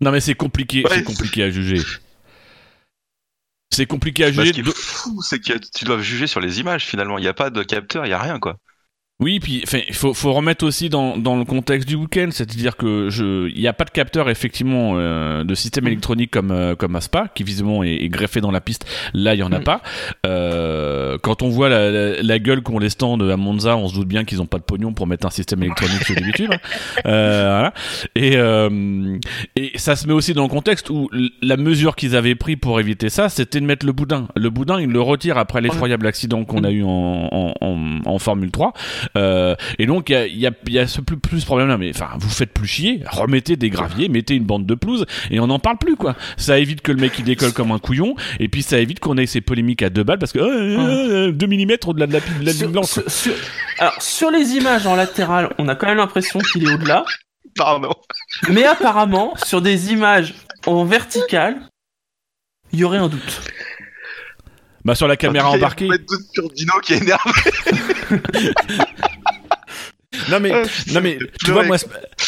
Non, 0.02 0.12
mais 0.12 0.22
c'est 0.22 0.36
compliqué, 0.36 0.84
Ouais, 0.84 0.96
c'est 0.96 1.04
compliqué 1.04 1.44
à 1.44 1.50
juger. 1.50 1.82
C'est 3.72 3.86
compliqué 3.86 4.26
à 4.26 4.32
juger. 4.32 4.52
qu'il 4.52 4.64
de- 4.64 4.70
est 4.70 4.76
fou, 4.76 5.22
c'est 5.22 5.40
que 5.40 5.54
tu 5.58 5.86
dois 5.86 6.02
juger 6.02 6.28
sur 6.28 6.40
les 6.40 6.60
images 6.60 6.86
finalement. 6.86 7.18
Il 7.18 7.22
n'y 7.22 7.28
a 7.28 7.34
pas 7.34 7.50
de 7.50 7.64
capteur, 7.64 8.06
il 8.06 8.10
n'y 8.10 8.14
a 8.14 8.20
rien 8.22 8.40
quoi. 8.40 8.56
Oui, 9.22 9.42
puis 9.42 9.64
il 9.90 9.94
faut, 9.94 10.14
faut 10.14 10.32
remettre 10.32 10.66
aussi 10.66 10.88
dans, 10.88 11.18
dans 11.18 11.36
le 11.36 11.44
contexte 11.44 11.90
du 11.90 11.96
week-end, 11.96 12.30
c'est-à-dire 12.32 12.78
que 12.78 13.10
il 13.50 13.60
n'y 13.60 13.68
a 13.68 13.74
pas 13.74 13.84
de 13.84 13.90
capteur 13.90 14.30
effectivement 14.30 14.94
euh, 14.96 15.44
de 15.44 15.56
système 15.56 15.88
électronique 15.88 16.32
comme 16.32 16.52
euh, 16.52 16.74
comme 16.76 16.96
Aspa, 16.96 17.28
qui 17.36 17.44
visiblement 17.44 17.84
est, 17.84 17.96
est 17.96 18.08
greffé 18.08 18.40
dans 18.40 18.52
la 18.52 18.62
piste. 18.62 18.86
Là, 19.14 19.36
il 19.36 19.40
y 19.40 19.44
en 19.44 19.52
a 19.52 19.60
Mm. 19.60 19.64
pas. 19.66 19.82
Euh, 20.26 21.18
quand 21.22 21.42
on 21.42 21.50
voit 21.50 21.68
la, 21.68 21.92
la, 21.92 22.22
la 22.24 22.40
gueule 22.40 22.62
qu'ont 22.62 22.80
les 22.80 22.90
stands 22.90 23.20
à 23.20 23.36
Monza, 23.36 23.76
on 23.76 23.90
se 23.90 23.94
doute 23.96 24.08
bien 24.08 24.24
qu'ils 24.24 24.42
ont 24.42 24.46
pas 24.46 24.58
de 24.58 24.64
pognon 24.64 24.94
pour 24.94 25.06
mettre 25.06 25.28
un 25.28 25.32
système 25.32 25.62
électronique 25.64 26.04
sur 26.06 26.16
les 26.16 26.32
tubes. 26.34 26.54
Euh, 27.06 27.50
voilà. 27.52 27.74
Et 28.16 28.38
euh, 28.38 29.18
et 29.58 29.74
ça 29.76 29.98
se 29.98 30.08
met 30.08 30.14
aussi 30.14 30.34
dans 30.34 30.44
le 30.44 30.50
contexte 30.50 30.90
où 30.90 31.10
la 31.42 31.58
mesure 31.58 31.98
qu'ils 31.98 32.16
avaient 32.16 32.36
pris 32.36 32.56
pour 32.56 32.80
éviter 32.80 33.10
ça, 33.10 33.28
c'était 33.28 33.60
de 33.60 33.66
mettre 33.66 33.86
le 33.86 33.92
boudin. 33.92 34.30
Le 34.38 34.50
boudin, 34.50 34.80
ils 34.80 34.90
le 34.90 35.02
retirent 35.02 35.38
après 35.38 35.60
l'effroyable 35.60 36.08
accident 36.08 36.46
qu'on 36.46 36.64
a 36.64 36.72
eu 36.72 36.84
en, 36.84 36.88
en, 36.90 37.54
en, 37.60 38.00
en 38.06 38.20
Formule 38.20 38.52
3. 38.52 38.72
Euh, 39.18 39.56
et 39.78 39.86
donc 39.86 40.10
il 40.10 40.14
y 40.14 40.16
a, 40.16 40.26
il 40.28 40.38
y 40.40 40.48
a, 40.48 40.52
il 40.68 40.74
y 40.74 40.80
a 40.80 40.88
ce 40.88 41.02
plus, 41.02 41.18
plus 41.18 41.40
ce 41.42 41.46
problème-là. 41.46 41.78
Mais 41.78 41.90
enfin, 41.90 42.10
vous 42.20 42.30
faites 42.30 42.54
plus 42.54 42.68
chier. 42.68 43.02
Remettez 43.10 43.56
des 43.56 43.70
graviers, 43.70 44.10
mettez 44.10 44.36
une 44.36 44.44
bande 44.46 44.66
de 44.66 44.76
pelouse 44.76 45.06
et 45.32 45.40
on 45.40 45.48
n'en 45.48 45.60
parle 45.60 45.78
plus 45.78 45.96
quoi. 45.96 46.16
Ça 46.38 46.60
évite 46.60 46.82
que 46.82 46.92
le 46.92 47.00
mec 47.00 47.14
il 47.20 47.26
décolle 47.26 47.54
comme 47.54 47.72
un 47.72 47.80
couillon. 47.80 48.16
Et 48.40 48.48
puis 48.50 48.64
ça 48.64 48.80
évite 48.80 49.00
qu'on 49.00 49.18
ait 49.18 49.26
ces 49.26 49.42
polémiques 49.42 49.82
à 49.84 49.90
deux 49.90 50.04
balles 50.04 50.20
parce 50.20 50.32
que 50.32 51.30
2 51.32 51.48
mm 51.48 51.72
au-delà 51.88 52.08
de 52.08 52.14
la, 52.14 52.20
de 52.20 52.26
la 52.46 52.52
ligne 52.52 52.54
Sur, 52.54 52.70
blanche. 52.70 52.86
sur- 52.88 53.10
sur- 53.12 53.34
alors, 53.80 54.02
sur 54.02 54.32
les 54.32 54.52
images 54.56 54.86
en 54.88 54.96
latéral, 54.96 55.54
on 55.58 55.68
a 55.68 55.76
quand 55.76 55.88
même 55.88 55.98
l'impression 55.98 56.40
qu'il 56.40 56.68
est 56.68 56.74
au-delà. 56.74 57.06
Pardon. 57.56 57.94
Mais 58.50 58.64
apparemment, 58.66 59.34
sur 59.46 59.62
des 59.62 59.92
images 59.92 60.34
en 60.68 60.86
verticale, 60.86 61.58
il 62.72 62.80
y 62.80 62.84
aurait 62.84 62.98
un 63.00 63.08
doute. 63.08 63.42
Bah 64.86 64.96
sur 64.96 65.08
la 65.08 65.18
caméra 65.18 65.50
embarquée. 65.52 65.88
mettre 65.88 66.06
doute 66.06 66.26
sur 66.34 66.50
Dino 66.50 66.74
qui 66.82 66.94
est 66.94 66.98
énervé. 67.02 67.32
Non 70.32 70.40
mais, 70.40 70.52
Ah, 70.52 70.64
non 70.94 71.02
mais, 71.02 71.18
tu 71.44 71.52
vois 71.52 71.64
moi, 71.64 71.78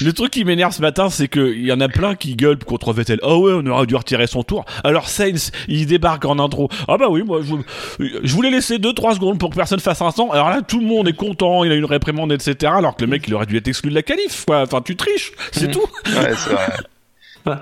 le 0.02 0.14
truc 0.14 0.32
qui 0.32 0.46
m'énerve 0.46 0.72
ce 0.72 0.82
matin, 0.82 1.10
c'est 1.10 1.28
que 1.28 1.54
il 1.54 1.66
y 1.66 1.72
en 1.72 1.80
a 1.82 1.88
plein 1.90 2.16
qui 2.16 2.36
gueulent 2.36 2.58
contre 2.64 2.94
Vettel. 2.94 3.20
Ah 3.24 3.36
ouais, 3.38 3.54
on 3.56 3.66
aurait 3.68 3.86
dû 3.86 3.96
retirer 3.96 4.28
son 4.28 4.44
tour. 4.44 4.66
Alors 4.84 5.10
Sainz, 5.10 5.52
il 5.68 5.86
débarque 5.88 6.24
en 6.26 6.40
intro. 6.40 6.70
Ah 6.88 6.98
bah 6.98 7.08
oui, 7.10 7.24
moi 7.24 7.42
je, 7.44 8.06
je 8.24 8.34
voulais 8.34 8.50
laisser 8.52 8.78
2-3 8.78 9.16
secondes 9.16 9.40
pour 9.40 9.50
que 9.50 9.56
personne 9.56 9.80
fasse 9.80 10.02
un 10.02 10.12
sang. 10.12 10.30
Alors 10.30 10.50
là, 10.50 10.62
tout 10.62 10.80
le 10.80 10.86
monde 10.86 11.08
est 11.08 11.16
content, 11.16 11.64
il 11.64 11.72
a 11.72 11.76
une 11.76 11.86
réprimande, 11.86 12.32
etc. 12.32 12.72
Alors 12.76 12.96
que 12.96 13.04
le 13.04 13.10
mec, 13.10 13.24
il 13.28 13.34
aurait 13.34 13.46
dû 13.48 13.58
être 13.58 13.68
exclu 13.68 13.90
de 13.90 13.96
la 13.96 14.04
qualif. 14.04 14.46
Quoi. 14.46 14.62
Enfin, 14.62 14.82
tu 14.82 14.96
triches, 14.96 15.32
c'est 15.52 15.68
Mhm. 15.68 15.74
tout. 15.74 15.86
Ouais, 16.06 16.34
c'est 16.36 16.50
vrai. 16.54 17.58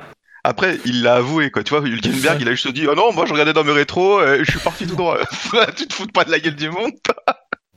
Après, 0.50 0.80
il 0.86 1.04
l'a 1.04 1.16
avoué, 1.16 1.52
quoi. 1.52 1.64
Tu 1.64 1.76
vois, 1.78 1.88
Hülkenberg, 1.88 2.42
il 2.42 2.48
a 2.48 2.52
juste 2.52 2.70
dit 2.70 2.88
Oh 2.88 2.96
non, 2.96 3.14
moi 3.14 3.26
je 3.26 3.34
regardais 3.34 3.54
dans 3.54 3.64
mes 3.64 3.72
rétros, 3.72 4.22
je 4.44 4.50
suis 4.50 4.60
parti 4.60 4.88
tout 4.88 4.96
droit. 4.96 5.18
tu 5.78 5.88
te 5.88 5.94
fous 5.94 6.08
pas 6.08 6.24
de 6.26 6.32
la 6.32 6.40
gueule 6.40 6.56
du 6.56 6.70
monde. 6.70 6.92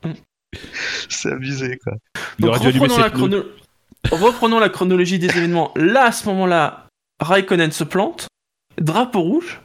C'est 1.08 1.32
abusé, 1.32 1.78
quoi. 1.82 1.94
Il 2.38 2.46
Donc, 2.46 2.56
reprenons, 2.56 2.96
la 2.98 3.04
cette 3.04 3.14
note. 3.16 3.30
chrono- 3.30 3.44
reprenons 4.10 4.58
la 4.58 4.68
chronologie 4.68 5.18
des 5.18 5.28
événements. 5.28 5.72
Là, 5.76 6.04
à 6.06 6.12
ce 6.12 6.26
moment-là, 6.28 6.86
Raikkonen 7.20 7.72
se 7.72 7.84
plante, 7.84 8.28
drapeau 8.80 9.20
rouge. 9.20 9.60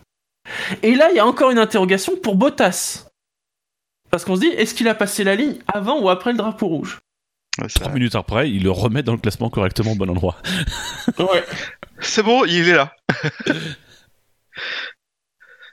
Et 0.83 0.95
là, 0.95 1.09
il 1.11 1.15
y 1.17 1.19
a 1.19 1.25
encore 1.25 1.51
une 1.51 1.57
interrogation 1.59 2.15
pour 2.17 2.35
Bottas. 2.35 3.07
Parce 4.11 4.23
qu'on 4.23 4.35
se 4.35 4.41
dit, 4.41 4.47
est-ce 4.47 4.73
qu'il 4.73 4.87
a 4.87 4.95
passé 4.95 5.23
la 5.25 5.35
ligne 5.35 5.57
avant 5.67 5.99
ou 6.01 6.09
après 6.09 6.31
le 6.31 6.37
drapeau 6.37 6.67
rouge? 6.67 6.99
Ouais, 7.61 7.67
Trois 7.67 7.91
minutes 7.91 8.15
après, 8.15 8.49
il 8.49 8.63
le 8.63 8.71
remet 8.71 9.03
dans 9.03 9.11
le 9.13 9.17
classement 9.17 9.49
correctement 9.49 9.91
au 9.93 9.95
bon 9.95 10.09
endroit. 10.09 10.37
Ouais. 11.19 11.43
C'est 11.99 12.23
bon, 12.23 12.45
il 12.45 12.67
est 12.69 12.75
là. 12.75 12.91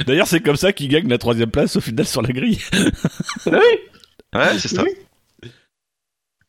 D'ailleurs, 0.06 0.26
c'est 0.26 0.40
comme 0.40 0.56
ça 0.56 0.72
qu'il 0.72 0.88
gagne 0.88 1.08
la 1.08 1.18
troisième 1.18 1.50
place 1.50 1.76
au 1.76 1.80
final 1.80 2.06
sur 2.06 2.20
la 2.22 2.30
grille. 2.32 2.60
Ah 2.72 3.50
oui. 3.52 3.78
Ouais, 4.34 4.58
c'est 4.58 4.68
ça. 4.68 4.82
Oui. 4.82 5.50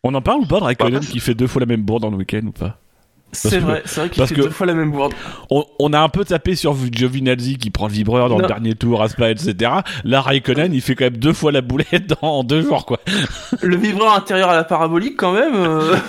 On 0.03 0.13
en 0.13 0.21
parle 0.21 0.41
ou 0.41 0.45
pas 0.45 0.59
de 0.59 0.63
Raikkonen 0.65 0.99
Bah, 0.99 1.05
qui 1.05 1.19
fait 1.19 1.33
deux 1.35 1.47
fois 1.47 1.59
la 1.59 1.65
même 1.67 1.81
bourde 1.83 2.01
dans 2.03 2.09
le 2.11 2.17
week-end 2.17 2.41
ou 2.45 2.51
pas? 2.51 2.79
C'est 3.31 3.59
vrai, 3.59 3.81
c'est 3.85 3.99
vrai 3.99 4.09
qu'il 4.09 4.25
fait 4.25 4.35
que- 4.35 4.41
deux 4.41 4.49
fois 4.49 4.65
la 4.65 4.73
même 4.73 4.91
bourde. 4.91 5.13
on, 5.49 5.65
on 5.79 5.91
a 5.93 5.99
un 5.99 6.09
peu 6.09 6.23
tapé 6.23 6.55
sur 6.55 6.73
Giovinazzi 6.75 7.57
qui 7.57 7.69
prend 7.69 7.87
le 7.87 7.93
vibreur 7.93 8.29
dans 8.29 8.37
le 8.37 8.47
dernier 8.47 8.75
tour, 8.75 9.01
à 9.03 9.09
Spa, 9.09 9.29
etc. 9.29 9.71
Là, 10.03 10.21
Raikkonen, 10.21 10.73
il 10.73 10.81
fait 10.81 10.95
quand 10.95 11.05
même 11.05 11.17
deux 11.17 11.33
fois 11.33 11.51
la 11.51 11.61
boulette 11.61 12.07
dans, 12.21 12.39
en 12.39 12.43
deux 12.43 12.61
jours, 12.61 12.85
quoi. 12.85 12.99
Le 13.61 13.75
vibreur 13.75 14.15
intérieur 14.15 14.49
à 14.49 14.55
la 14.55 14.63
parabolique, 14.63 15.17
quand 15.17 15.33
même. 15.33 15.55
euh. 15.55 15.97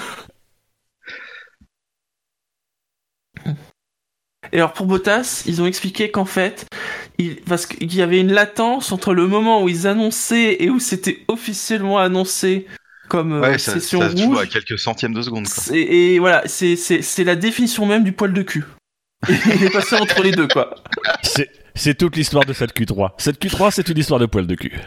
Et 4.52 4.56
alors 4.58 4.72
pour 4.72 4.86
Bottas, 4.86 5.42
ils 5.46 5.60
ont 5.62 5.66
expliqué 5.66 6.10
qu'en 6.10 6.24
fait, 6.24 6.66
il... 7.18 7.36
parce 7.42 7.66
qu'il 7.66 7.94
y 7.94 8.02
avait 8.02 8.20
une 8.20 8.32
latence 8.32 8.92
entre 8.92 9.14
le 9.14 9.26
moment 9.26 9.62
où 9.62 9.68
ils 9.68 9.86
annonçaient 9.86 10.56
et 10.62 10.70
où 10.70 10.78
c'était 10.80 11.24
officiellement 11.28 11.98
annoncé 11.98 12.66
comme 13.08 13.32
euh, 13.34 13.40
Ouais, 13.40 13.58
ça, 13.58 13.72
session 13.74 14.00
ça 14.00 14.10
se 14.10 14.16
joue 14.16 14.26
rouge. 14.28 14.38
à 14.40 14.46
quelques 14.46 14.78
centièmes 14.78 15.14
de 15.14 15.22
seconde. 15.22 15.46
Quoi. 15.48 15.76
Et 15.76 16.18
voilà, 16.18 16.42
c'est 16.46 16.76
c'est- 16.76 17.02
c'est 17.02 17.24
la 17.24 17.36
définition 17.36 17.86
même 17.86 18.02
du 18.04 18.12
poil 18.12 18.32
de 18.32 18.42
cul. 18.42 18.64
il 19.28 19.64
est 19.64 19.70
passé 19.70 19.96
entre 19.96 20.22
les 20.22 20.30
deux, 20.32 20.46
quoi. 20.48 20.74
C'est, 21.22 21.48
c'est 21.74 21.96
toute 21.96 22.16
l'histoire 22.16 22.44
de 22.44 22.52
cette 22.52 22.76
Q3. 22.76 23.12
Cette 23.18 23.40
Q3, 23.42 23.70
c'est 23.70 23.88
une 23.88 23.98
histoire 23.98 24.20
de 24.20 24.26
poil 24.26 24.46
de 24.46 24.54
cul. 24.54 24.78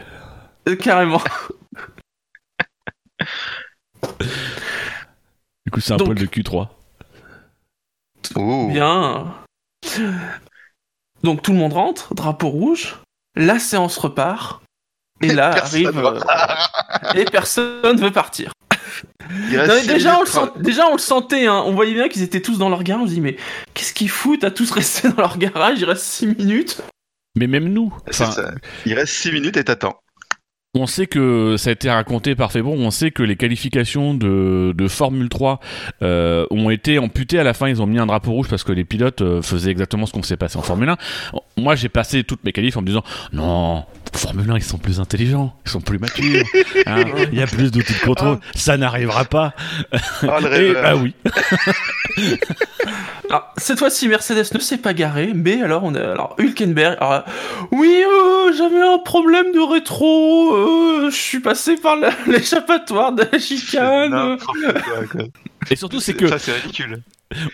Euh, 0.68 0.76
carrément. 0.76 1.22
Du 5.66 5.70
coup, 5.72 5.80
c'est 5.80 5.92
un 5.92 5.96
Donc- 5.96 6.06
poil 6.08 6.18
de 6.18 6.26
Q3. 6.26 6.68
Oh. 8.36 8.68
Bien. 8.70 9.34
Donc 11.22 11.42
tout 11.42 11.52
le 11.52 11.58
monde 11.58 11.72
rentre, 11.72 12.14
drapeau 12.14 12.48
rouge. 12.48 12.96
La 13.36 13.58
séance 13.58 13.96
repart. 13.98 14.62
Et 15.22 15.32
là 15.32 15.50
Personne 15.50 15.86
arrive. 15.86 16.00
va- 16.00 17.08
euh, 17.14 17.18
et 17.20 17.24
personne 17.26 18.00
veut 18.00 18.10
partir. 18.10 18.52
Non, 19.30 19.66
déjà, 19.86 20.16
on 20.16 20.22
le 20.22 20.26
minutes, 20.26 20.28
sent- 20.28 20.50
déjà, 20.62 20.86
on 20.88 20.92
le 20.92 20.98
sentait. 20.98 21.46
Hein. 21.46 21.62
On 21.66 21.72
voyait 21.74 21.92
bien 21.94 22.08
qu'ils 22.08 22.22
étaient 22.22 22.40
tous 22.40 22.58
dans 22.58 22.68
leur 22.68 22.82
garage. 22.82 23.02
On 23.04 23.06
se 23.06 23.12
dit, 23.12 23.20
mais 23.20 23.36
qu'est-ce 23.74 23.92
qu'ils 23.92 24.08
foutent 24.10 24.44
à 24.44 24.50
tous 24.50 24.70
rester 24.70 25.08
dans 25.10 25.16
leur 25.18 25.36
garage? 25.38 25.78
Il 25.78 25.84
reste 25.84 26.02
6 26.04 26.26
minutes. 26.26 26.80
Mais 27.36 27.46
même 27.46 27.68
nous, 27.68 27.94
C'est 28.10 28.24
enfin, 28.24 28.32
ça. 28.32 28.50
Il 28.86 28.94
reste 28.94 29.12
6 29.12 29.30
minutes 29.30 29.56
et 29.56 29.64
t'attends. 29.64 30.00
On 30.74 30.86
sait 30.86 31.06
que 31.08 31.56
ça 31.58 31.70
a 31.70 31.72
été 31.72 31.90
raconté 31.90 32.36
par 32.36 32.52
Fébron, 32.52 32.76
on 32.78 32.92
sait 32.92 33.10
que 33.10 33.24
les 33.24 33.34
qualifications 33.34 34.14
de, 34.14 34.72
de 34.76 34.88
Formule 34.88 35.28
3 35.28 35.58
euh, 36.02 36.46
ont 36.52 36.70
été 36.70 37.00
amputées 37.00 37.40
à 37.40 37.44
la 37.44 37.54
fin, 37.54 37.68
ils 37.68 37.82
ont 37.82 37.86
mis 37.86 37.98
un 37.98 38.06
drapeau 38.06 38.30
rouge 38.30 38.46
parce 38.48 38.62
que 38.62 38.70
les 38.70 38.84
pilotes 38.84 39.20
euh, 39.20 39.42
faisaient 39.42 39.72
exactement 39.72 40.06
ce 40.06 40.12
qu'on 40.12 40.22
s'est 40.22 40.36
passé 40.36 40.58
en 40.58 40.62
Formule 40.62 40.88
1. 40.90 40.96
Moi 41.56 41.74
j'ai 41.74 41.88
passé 41.88 42.22
toutes 42.22 42.44
mes 42.44 42.52
qualifs 42.52 42.76
en 42.76 42.82
me 42.82 42.86
disant 42.86 43.02
non, 43.32 43.84
Formule 44.14 44.48
1 44.48 44.56
ils 44.58 44.62
sont 44.62 44.78
plus 44.78 45.00
intelligents, 45.00 45.54
ils 45.66 45.70
sont 45.70 45.80
plus 45.80 45.98
matures, 45.98 46.44
hein, 46.86 47.02
il 47.32 47.38
y 47.38 47.42
a 47.42 47.48
plus 47.48 47.72
d'outils 47.72 47.94
de 47.94 48.06
contrôle, 48.06 48.38
ça 48.54 48.76
n'arrivera 48.76 49.24
pas. 49.24 49.54
Le 50.22 50.46
Et 50.54 50.72
rêveur. 50.72 50.82
bah 50.82 50.94
oui, 50.94 51.14
Alors, 53.30 53.52
cette 53.56 53.78
fois-ci, 53.78 54.08
Mercedes 54.08 54.52
ne 54.52 54.58
s'est 54.58 54.78
pas 54.78 54.92
garé. 54.92 55.30
Mais 55.32 55.62
alors, 55.62 55.84
on 55.84 55.94
a. 55.94 56.00
Alors, 56.00 56.34
Hülkenberg. 56.38 56.96
alors, 57.00 57.22
oui, 57.70 58.02
euh, 58.04 58.52
j'avais 58.56 58.80
un 58.82 58.98
problème 58.98 59.52
de 59.52 59.60
rétro. 59.60 60.59
Euh, 60.60 61.10
je 61.10 61.16
suis 61.16 61.40
passé 61.40 61.76
par 61.76 61.96
l'échappatoire 62.26 63.12
de 63.12 63.24
la 63.30 63.38
chicane. 63.38 64.10
N'importe 64.10 64.58
quoi, 64.84 65.06
quoi. 65.10 65.22
et 65.70 65.76
surtout 65.76 66.00
c'est 66.00 66.14
que 66.14 66.26
Ça, 66.28 66.38
c'est 66.38 66.52
ridicule. 66.52 67.02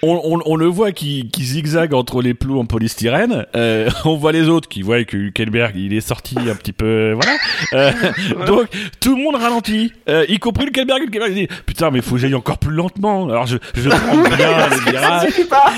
On, 0.02 0.20
on- 0.24 0.40
on 0.46 0.56
le 0.56 0.66
voit 0.66 0.92
qui, 0.92 1.28
qui 1.32 1.44
zigzague 1.44 1.92
entre 1.94 2.22
les 2.22 2.34
plots 2.34 2.58
en 2.60 2.64
polystyrène. 2.66 3.46
Euh, 3.54 3.90
on 4.04 4.16
voit 4.16 4.32
les 4.32 4.48
autres 4.48 4.68
qui 4.68 4.82
voient 4.82 5.04
que 5.04 5.16
Hülkenberg 5.16 5.74
il 5.76 5.92
est 5.92 6.00
sorti 6.00 6.36
un 6.38 6.54
petit 6.54 6.72
peu, 6.72 7.12
voilà. 7.12 7.32
Euh, 7.74 7.92
donc 8.46 8.68
tout 9.00 9.16
le 9.16 9.22
monde 9.22 9.36
ralentit, 9.36 9.92
euh, 10.08 10.24
y 10.28 10.38
compris 10.38 10.66
Hülkenberg. 10.66 11.02
Hülkenberg 11.02 11.30
il 11.32 11.46
dit 11.46 11.54
putain 11.66 11.90
mais 11.90 12.00
faut 12.00 12.14
que 12.14 12.20
j'aille 12.22 12.34
encore 12.34 12.58
plus 12.58 12.72
lentement. 12.74 13.28
Alors 13.28 13.46
je 13.46 13.58
je 13.74 13.88
prends 13.88 14.16
bien 14.36 14.36
pas. 15.50 15.72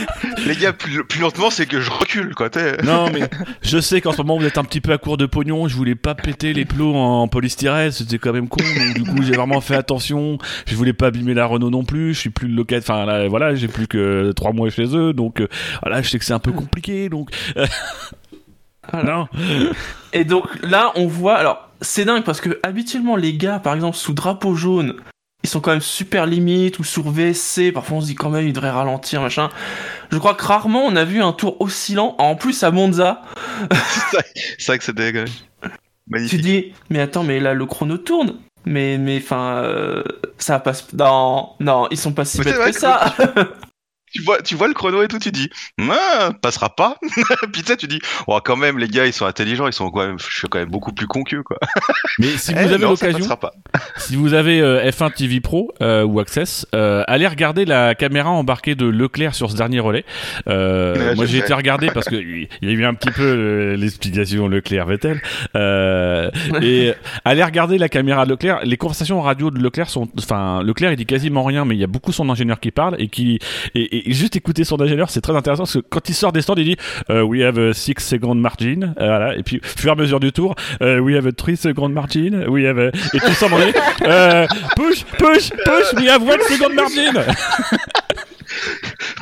Les 0.47 0.55
gars, 0.57 0.73
plus, 0.73 1.05
plus 1.05 1.21
lentement, 1.21 1.51
c'est 1.51 1.67
que 1.67 1.81
je 1.81 1.91
recule, 1.91 2.35
quoi. 2.35 2.51
t'es- 2.51 2.77
Non 2.85 3.11
mais 3.13 3.23
je 3.63 3.79
sais 3.79 4.01
qu'en 4.01 4.13
ce 4.13 4.19
moment 4.19 4.39
vous 4.39 4.47
êtes 4.47 4.59
un 4.59 4.65
petit 4.65 4.81
peu 4.81 4.93
à 4.93 4.99
court 4.99 5.17
de 5.17 5.27
pognon. 5.27 5.67
Je 5.69 5.75
voulais 5.75 5.95
pas 5.97 6.15
péter 6.15 6.53
les 6.53 6.65
plots 6.65 6.95
en 6.95 7.27
polystyrène, 7.29 7.91
c'était 7.91 8.19
quand 8.19 8.33
même 8.33 8.49
con. 8.49 8.59
Donc 8.63 8.95
du 8.95 9.03
coup 9.11 9.23
j'ai 9.23 9.33
vraiment 9.33 9.61
fait 9.61 9.75
attention. 9.75 10.39
Je 10.67 10.77
voulais 10.77 10.93
pas 10.93 11.09
abîmer 11.09 11.35
la 11.35 11.47
Renault 11.47 11.71
non 11.71 11.85
plus. 11.85 12.15
Je 12.15 12.21
suis 12.21 12.31
plus 12.31 12.47
le 12.49 12.55
local. 12.55 12.79
Enfin 12.79 13.05
là, 13.05 13.27
voilà, 13.29 13.55
j'ai 13.57 13.67
plus 13.69 13.88
que 13.89 14.33
trois 14.33 14.53
mois 14.53 14.71
chez 14.71 14.97
eux, 14.97 15.13
donc 15.13 15.41
euh, 15.41 15.49
voilà, 15.83 16.03
je 16.03 16.09
sais 16.09 16.19
que 16.19 16.25
c'est 16.25 16.33
un 16.33 16.39
peu 16.39 16.53
compliqué. 16.53 17.09
Donc 17.09 17.31
euh, 17.57 17.67
Voilà. 18.93 19.13
non. 19.13 19.29
Et 20.13 20.25
donc 20.25 20.45
là, 20.63 20.93
on 20.97 21.07
voit. 21.07 21.37
Alors, 21.37 21.69
c'est 21.83 22.05
dingue 22.05 22.25
parce 22.25 22.41
que 22.41 22.59
habituellement, 22.63 23.17
les 23.17 23.35
gars, 23.35 23.59
par 23.59 23.75
exemple, 23.75 23.97
sous 23.97 24.15
drapeau 24.15 24.55
jaune, 24.55 24.95
ils 25.45 25.49
sont 25.51 25.61
quand 25.61 25.71
même 25.73 25.81
super 25.81 26.27
limites 26.27 26.79
ou 26.79 26.85
sur 26.85 27.11
VSC. 27.11 27.71
Parfois, 27.73 27.99
on 27.99 28.01
se 28.01 28.07
dit 28.07 28.15
quand 28.15 28.31
même, 28.31 28.47
ils 28.47 28.53
devraient 28.53 28.71
ralentir, 28.71 29.21
machin. 29.21 29.51
Je 30.11 30.19
crois 30.19 30.35
que 30.35 30.45
rarement 30.45 30.85
on 30.87 30.97
a 30.97 31.05
vu 31.05 31.21
un 31.23 31.33
tour 31.33 31.61
oscillant. 31.61 32.15
En 32.19 32.35
plus, 32.35 32.63
à 32.63 32.71
Monza, 32.71 33.23
C'est 34.59 34.67
vrai 34.67 34.79
que 34.79 34.85
c'était 34.85 35.13
quand 35.13 35.19
même 35.21 35.29
tu 35.29 35.71
magnifique. 36.09 36.41
dis, 36.41 36.73
mais 36.89 37.01
attends, 37.01 37.23
mais 37.23 37.39
là, 37.39 37.53
le 37.53 37.67
chrono 37.67 37.99
tourne. 37.99 38.35
Mais, 38.65 38.99
mais, 38.99 39.19
enfin, 39.19 39.63
euh, 39.63 40.03
ça 40.39 40.59
passe. 40.59 40.93
Non, 40.95 41.51
non, 41.61 41.87
ils 41.91 41.99
sont 41.99 42.13
pas 42.13 42.25
si 42.25 42.39
Mais 42.39 42.45
bêtes 42.45 42.73
que 42.73 42.73
ça. 42.73 43.15
Tu 44.15 44.23
vois, 44.23 44.41
tu 44.43 44.55
vois 44.55 44.69
le 44.69 44.75
chrono 44.75 45.03
et 45.03 45.09
tout, 45.09 45.19
tu 45.19 45.31
dis, 45.31 45.51
ah, 45.91 46.31
passera 46.41 46.75
pas. 46.75 46.97
Puis 47.53 47.63
tu 47.63 47.67
sais, 47.67 47.77
tu 47.77 47.87
dis, 47.87 48.01
oh, 48.27 48.39
quand 48.45 48.57
même, 48.57 48.79
les 48.79 48.89
gars, 48.89 49.07
ils 49.07 49.13
sont 49.13 49.27
intelligents, 49.27 49.67
ils 49.67 49.73
sont 49.73 49.91
quand 49.91 50.07
même, 50.07 50.19
je 50.19 50.25
suis 50.39 50.49
quand 50.49 50.59
même 50.59 50.71
beaucoup 50.71 50.93
plus 50.93 51.07
con 51.07 51.23
qu'eux, 51.25 51.43
quoi. 51.43 51.59
Mais 52.19 52.29
si 52.37 52.53
vous 52.53 52.59
Eh, 52.61 52.65
avez 52.65 52.79
l'occasion, 52.79 53.27
si 53.97 54.17
vous 54.17 54.35
avez 54.35 54.61
euh, 54.61 54.91
F1 54.91 55.13
TV 55.15 55.41
Pro 55.41 55.73
euh, 55.83 56.05
ou 56.05 56.21
Access, 56.21 56.67
euh, 56.75 57.05
allez 57.07 57.27
regarder 57.27 57.65
la 57.65 57.95
caméra 57.95 58.31
embarquée 58.31 58.75
de 58.75 58.87
Leclerc 58.87 59.35
sur 59.35 59.51
ce 59.51 59.57
dernier 59.57 59.81
relais. 59.81 60.05
Euh, 60.49 60.89
Ouais, 60.99 61.15
moi 61.15 61.27
j'ai 61.27 61.39
été 61.39 61.53
regarder 61.55 61.89
parce 61.93 62.09
que 62.09 62.17
il 62.17 62.49
y 62.63 62.69
a 62.69 62.71
eu 62.73 62.85
un 62.85 62.95
petit 62.95 63.11
peu 63.11 63.23
euh, 63.23 63.77
l'explication 63.77 64.49
Leclerc-Vettel. 64.49 65.21
Euh, 65.55 66.31
et 66.63 66.93
allez 67.25 67.45
regarder 67.45 67.79
la 67.79 67.89
caméra 67.89 68.25
de 68.25 68.31
Leclerc. 68.31 68.61
Les 68.65 68.77
conversations 68.77 69.21
radio 69.21 69.51
de 69.51 69.59
Leclerc 69.59 69.91
sont, 69.91 70.09
enfin 70.19 70.63
Leclerc 70.63 70.93
il 70.93 70.97
dit 70.97 71.07
quasiment 71.07 71.45
rien, 71.45 71.65
mais 71.65 71.75
il 71.75 71.79
y 71.81 71.85
a 71.85 71.89
beaucoup 71.89 72.13
son 72.13 72.29
ingénieur 72.31 72.61
qui 72.61 72.71
parle 72.71 72.97
et 72.99 73.09
qui 73.09 73.39
et, 73.75 73.98
et 73.98 73.98
juste 74.07 74.37
écouter 74.37 74.65
son 74.65 74.81
ingénieur 74.81 75.11
c'est 75.11 75.21
très 75.21 75.35
intéressant 75.37 75.65
parce 75.65 75.75
que 75.75 75.79
quand 75.89 76.09
il 76.09 76.15
sort 76.15 76.33
des 76.33 76.43
stands 76.43 76.55
il 76.57 76.65
dit 76.65 76.77
euh, 77.11 77.23
we 77.23 77.43
have 77.43 77.59
a 77.59 77.73
six 77.73 77.95
second 77.99 78.35
margin 78.35 78.95
euh, 79.01 79.07
voilà 79.07 79.37
et 79.37 79.43
puis 79.43 79.61
au 79.63 79.67
fur 79.67 79.91
et 79.91 79.93
à 79.93 79.95
mesure 79.95 80.21
du 80.21 80.33
tour 80.33 80.55
euh, 80.83 80.99
we 80.99 81.17
have 81.17 81.27
a 81.27 81.33
three 81.33 81.57
second 81.57 81.89
margin 81.91 82.47
we 82.49 82.65
have 82.67 82.79
a... 82.79 82.89
et 82.89 83.21
tout 83.21 83.33
ça 83.35 83.47
euh, 84.03 84.47
push 84.77 85.05
push 85.05 85.51
push 85.51 85.93
we 85.97 86.09
have 86.09 86.23
one 86.23 86.41
second 86.49 86.75
margin 86.75 87.25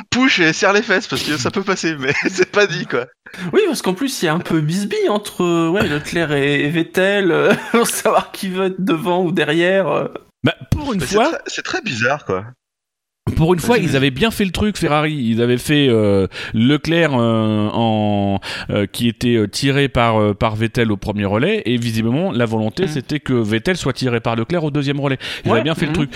Push 0.09 0.39
et 0.39 0.53
serre 0.53 0.73
les 0.73 0.81
fesses 0.81 1.07
parce 1.07 1.21
que 1.21 1.37
ça 1.37 1.51
peut 1.51 1.63
passer, 1.63 1.95
mais 1.99 2.13
c'est 2.29 2.49
pas 2.51 2.65
dit, 2.65 2.85
quoi. 2.85 3.05
Oui, 3.53 3.61
parce 3.67 3.81
qu'en 3.81 3.93
plus, 3.93 4.21
il 4.21 4.25
y 4.25 4.27
a 4.29 4.33
un 4.33 4.39
peu 4.39 4.61
bisbille 4.61 5.09
entre 5.09 5.69
ouais, 5.69 5.87
Leclerc 5.87 6.31
et, 6.31 6.63
et 6.65 6.69
Vettel 6.69 7.31
euh, 7.31 7.53
pour 7.71 7.87
savoir 7.87 8.31
qui 8.31 8.49
veut 8.49 8.67
être 8.67 8.81
devant 8.83 9.23
ou 9.23 9.31
derrière. 9.31 10.09
bah, 10.43 10.55
pour 10.71 10.93
une 10.93 11.01
Mais 11.01 11.05
c'est 11.05 11.15
fois 11.15 11.29
très- 11.29 11.41
C'est 11.47 11.61
très 11.61 11.81
bizarre, 11.81 12.25
quoi. 12.25 12.45
Pour 13.35 13.53
une 13.53 13.59
fois, 13.59 13.77
ils 13.77 13.95
avaient 13.95 14.11
bien 14.11 14.31
fait 14.31 14.45
le 14.45 14.51
truc, 14.51 14.77
Ferrari. 14.77 15.13
Ils 15.13 15.41
avaient 15.41 15.57
fait 15.57 15.87
euh, 15.89 16.27
Leclerc 16.53 17.11
euh, 17.13 17.69
en 17.73 18.39
euh, 18.69 18.85
qui 18.91 19.07
était 19.07 19.35
euh, 19.35 19.47
tiré 19.47 19.89
par 19.89 20.19
euh, 20.21 20.33
par 20.33 20.55
Vettel 20.55 20.91
au 20.91 20.97
premier 20.97 21.25
relais, 21.25 21.61
et 21.65 21.77
visiblement 21.77 22.31
la 22.31 22.45
volonté 22.45 22.83
Mhm. 22.83 22.89
c'était 22.89 23.19
que 23.19 23.33
Vettel 23.33 23.75
soit 23.77 23.93
tiré 23.93 24.19
par 24.19 24.35
Leclerc 24.35 24.63
au 24.63 24.71
deuxième 24.71 24.99
relais. 24.99 25.17
Ils 25.45 25.49
Ouais, 25.49 25.55
avaient 25.55 25.63
bien 25.63 25.75
fait 25.75 25.85
le 25.87 25.93
truc. 25.93 26.09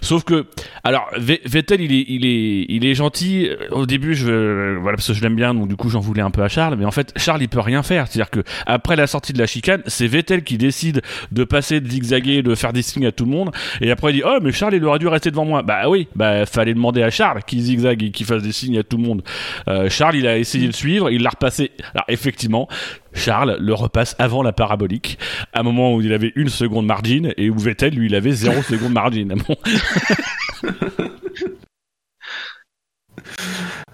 Sauf 0.00 0.24
que, 0.24 0.46
alors 0.84 1.08
Ve- 1.18 1.40
Vettel, 1.44 1.80
il 1.80 1.92
est 1.92 2.04
il 2.08 2.24
est 2.26 2.66
il 2.68 2.84
est 2.84 2.94
gentil. 2.94 3.48
Au 3.70 3.86
début, 3.86 4.14
je 4.14 4.28
euh, 4.30 4.78
voilà 4.80 4.96
parce 4.96 5.08
que 5.08 5.14
je 5.14 5.22
l'aime 5.22 5.36
bien, 5.36 5.54
donc 5.54 5.68
du 5.68 5.76
coup 5.76 5.88
j'en 5.88 6.00
voulais 6.00 6.22
un 6.22 6.30
peu 6.30 6.42
à 6.42 6.48
Charles. 6.48 6.76
Mais 6.78 6.84
en 6.84 6.90
fait, 6.90 7.12
Charles 7.16 7.42
il 7.42 7.48
peut 7.48 7.60
rien 7.60 7.82
faire. 7.82 8.06
C'est-à-dire 8.08 8.30
que 8.30 8.40
après 8.66 8.96
la 8.96 9.06
sortie 9.06 9.32
de 9.32 9.38
la 9.38 9.46
chicane, 9.46 9.82
c'est 9.86 10.06
Vettel 10.06 10.42
qui 10.42 10.58
décide 10.58 11.02
de 11.32 11.44
passer, 11.44 11.80
de 11.80 11.88
zigzaguer, 11.88 12.42
de 12.42 12.54
faire 12.54 12.72
des 12.72 12.82
signes 12.82 13.06
à 13.06 13.12
tout 13.12 13.24
le 13.24 13.30
monde. 13.30 13.50
Et 13.80 13.90
après, 13.90 14.10
il 14.12 14.14
dit 14.16 14.22
Oh, 14.24 14.38
mais 14.42 14.52
Charles, 14.52 14.74
il 14.74 14.84
aurait 14.84 14.98
dû 14.98 15.08
rester 15.08 15.30
devant 15.30 15.44
moi. 15.44 15.62
Bah 15.62 15.88
oui, 15.88 16.08
bah 16.16 16.44
fallait 16.56 16.74
demander 16.74 17.02
à 17.02 17.10
Charles 17.10 17.42
qui 17.46 17.60
zigzague 17.60 18.02
et 18.02 18.10
qui 18.10 18.24
fasse 18.24 18.42
des 18.42 18.52
signes 18.52 18.78
à 18.78 18.82
tout 18.82 18.96
le 18.96 19.02
monde. 19.02 19.22
Euh, 19.68 19.90
Charles, 19.90 20.16
il 20.16 20.26
a 20.26 20.38
essayé 20.38 20.66
de 20.66 20.72
suivre, 20.72 21.10
il 21.10 21.22
l'a 21.22 21.30
repassé. 21.30 21.70
Alors, 21.94 22.06
effectivement, 22.08 22.66
Charles 23.12 23.58
le 23.60 23.74
repasse 23.74 24.16
avant 24.18 24.42
la 24.42 24.52
parabolique, 24.52 25.18
à 25.52 25.60
un 25.60 25.62
moment 25.62 25.94
où 25.94 26.00
il 26.00 26.12
avait 26.14 26.32
une 26.34 26.48
seconde 26.48 26.86
margin 26.86 27.32
et 27.36 27.50
où 27.50 27.58
Vettel, 27.58 27.94
lui, 27.94 28.06
il 28.06 28.14
avait 28.14 28.32
zéro 28.32 28.62
seconde 28.62 28.92
margin. 28.92 29.34
Bon. 29.46 29.56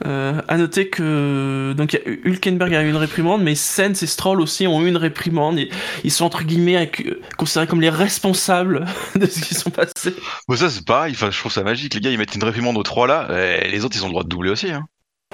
Euh, 0.06 0.31
à 0.48 0.56
noter 0.56 0.88
que 0.88 1.74
donc 1.76 1.92
il 1.92 2.00
y 2.00 2.02
a- 2.02 2.16
Hülkenberg 2.24 2.74
a 2.74 2.82
eu 2.82 2.88
une 2.90 2.96
réprimande, 2.96 3.42
mais 3.42 3.54
Sens 3.54 4.02
et 4.02 4.06
Stroll 4.06 4.40
aussi 4.40 4.66
ont 4.66 4.80
eu 4.82 4.88
une 4.88 4.96
réprimande. 4.96 5.58
Ils, 5.58 5.70
ils 6.04 6.10
sont 6.10 6.24
entre 6.24 6.44
guillemets 6.44 6.76
avec- 6.76 7.06
considérés 7.36 7.66
comme 7.66 7.80
les 7.80 7.90
responsables 7.90 8.84
de 9.14 9.26
ce 9.26 9.40
qui 9.40 9.54
sont 9.54 9.70
passés. 9.70 10.14
Bon, 10.48 10.56
ça, 10.56 10.70
c'est 10.70 10.84
pareil. 10.86 11.12
Enfin, 11.14 11.30
je 11.30 11.38
trouve 11.38 11.52
ça 11.52 11.62
magique. 11.62 11.94
Les 11.94 12.00
gars, 12.00 12.10
ils 12.10 12.18
mettent 12.18 12.34
une 12.34 12.44
réprimande 12.44 12.76
aux 12.78 12.82
trois 12.82 13.06
là. 13.06 13.28
Et 13.62 13.70
les 13.70 13.84
autres, 13.84 13.96
ils 13.96 14.02
ont 14.04 14.08
le 14.08 14.12
droit 14.12 14.24
de 14.24 14.28
doubler 14.28 14.50
aussi. 14.50 14.70
Hein. 14.70 14.86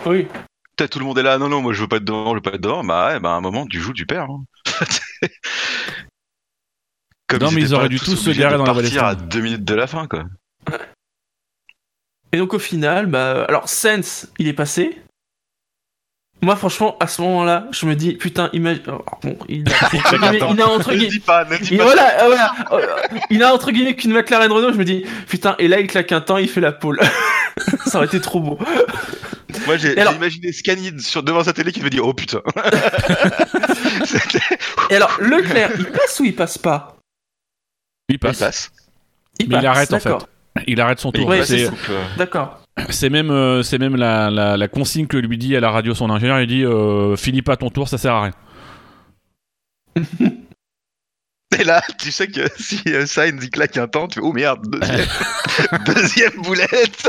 Oui. 0.06 0.26
Peut-être 0.76 0.90
tout 0.92 0.98
le 1.00 1.04
monde 1.04 1.18
est 1.18 1.22
là. 1.24 1.38
Non, 1.38 1.48
non, 1.48 1.60
moi, 1.60 1.72
je 1.72 1.80
veux 1.80 1.88
pas 1.88 1.96
être 1.96 2.04
devant, 2.04 2.30
je 2.30 2.34
veux 2.36 2.40
pas 2.40 2.52
être 2.54 2.60
devant. 2.60 2.84
Bah, 2.84 3.08
ouais, 3.08 3.20
bah, 3.20 3.30
à 3.30 3.34
un 3.34 3.40
moment, 3.40 3.66
tu 3.66 3.80
joues, 3.80 3.92
tu 3.92 4.06
perds. 4.06 4.28
hein. 4.30 4.44
Comme 7.26 7.40
Non, 7.42 7.50
mais 7.50 7.60
ils 7.60 7.74
auraient 7.74 7.88
dû 7.90 7.98
tous 7.98 8.16
se 8.16 8.30
garer 8.30 8.56
dans 8.56 8.64
la 8.64 8.72
partir 8.72 9.04
à 9.04 9.14
deux 9.14 9.40
minutes 9.40 9.64
de 9.64 9.74
la 9.74 9.86
fin, 9.86 10.06
quoi. 10.06 10.24
Et 12.32 12.38
donc 12.38 12.54
au 12.54 12.58
final, 12.58 13.06
bah 13.06 13.44
alors 13.48 13.68
Sens, 13.68 14.26
il 14.38 14.48
est 14.48 14.52
passé. 14.52 15.00
Moi 16.40 16.54
franchement, 16.54 16.96
à 17.00 17.08
ce 17.08 17.20
moment-là, 17.22 17.66
je 17.72 17.84
me 17.86 17.96
dis 17.96 18.12
putain, 18.14 18.48
imagine. 18.52 18.82
oh, 18.88 19.02
bon, 19.22 19.36
il 19.48 19.64
a, 19.72 19.72
entre 19.86 20.18
guillemets- 20.20 20.38
il 20.52 20.60
a 20.62 20.68
entre 20.68 20.92
Il, 20.92 21.80
voilà, 21.82 22.22
euh, 22.22 22.26
voilà, 22.28 22.54
euh, 22.72 22.96
il 23.30 23.42
a 23.42 23.52
entre 23.52 23.72
guillemets 23.72 23.96
qu'une 23.96 24.12
McLaren 24.12 24.52
Renault, 24.52 24.72
je 24.72 24.78
me 24.78 24.84
dis, 24.84 25.04
putain, 25.26 25.56
et 25.58 25.66
là 25.66 25.80
il 25.80 25.88
claque 25.88 26.12
un 26.12 26.20
temps, 26.20 26.36
il 26.36 26.48
fait 26.48 26.60
la 26.60 26.70
pole. 26.72 27.00
ça 27.86 27.98
aurait 27.98 28.06
été 28.06 28.20
trop 28.20 28.38
beau. 28.40 28.58
Moi, 29.66 29.78
j'ai 29.78 29.98
alors- 29.98 30.14
imaginé 30.14 30.52
Scani 30.52 30.92
sur, 31.00 31.24
devant 31.24 31.42
sa 31.42 31.52
télé 31.52 31.72
qui 31.72 31.82
me 31.82 31.90
dit 31.90 31.98
Oh 31.98 32.14
putain. 32.14 32.40
Et 34.90 34.96
alors, 34.96 35.16
Leclerc, 35.20 35.72
il 35.78 35.86
passe 35.86 36.20
ou 36.20 36.24
il 36.24 36.34
passe 36.34 36.58
pas? 36.58 36.96
Il 38.08 38.14
Il 38.14 38.18
passe. 38.18 38.38
passe. 38.38 38.70
Il 39.40 39.48
Mais 39.48 39.58
il 39.58 39.66
arrête, 39.66 39.92
en 39.92 39.96
d'accord. 39.96 40.28
Il 40.66 40.80
arrête 40.80 40.98
son 40.98 41.12
tour. 41.12 41.26
Ouais, 41.26 41.44
c'est 41.44 41.66
euh, 41.66 41.70
D'accord. 42.16 42.62
C'est 42.90 43.10
même, 43.10 43.30
euh, 43.30 43.62
c'est 43.62 43.78
même 43.78 43.96
la, 43.96 44.30
la, 44.30 44.56
la 44.56 44.68
consigne 44.68 45.06
que 45.06 45.16
lui 45.16 45.36
dit 45.38 45.56
à 45.56 45.60
la 45.60 45.70
radio 45.70 45.94
son 45.94 46.10
ingénieur. 46.10 46.40
Il 46.40 46.46
dit 46.46 46.64
euh, 46.64 47.16
finis 47.16 47.42
pas 47.42 47.56
ton 47.56 47.70
tour, 47.70 47.88
ça 47.88 47.98
sert 47.98 48.14
à 48.14 48.22
rien. 48.24 48.32
Et 51.58 51.64
là, 51.64 51.82
tu 51.98 52.12
sais 52.12 52.28
que 52.28 52.42
si 52.58 52.82
euh, 52.88 53.06
Sainz 53.06 53.42
il 53.42 53.50
claque 53.50 53.76
un 53.78 53.88
temps, 53.88 54.06
tu 54.06 54.20
fais 54.20 54.24
Oh 54.24 54.32
merde, 54.32 54.64
deuxième, 54.68 55.06
deuxième 55.86 56.42
boulette. 56.42 57.08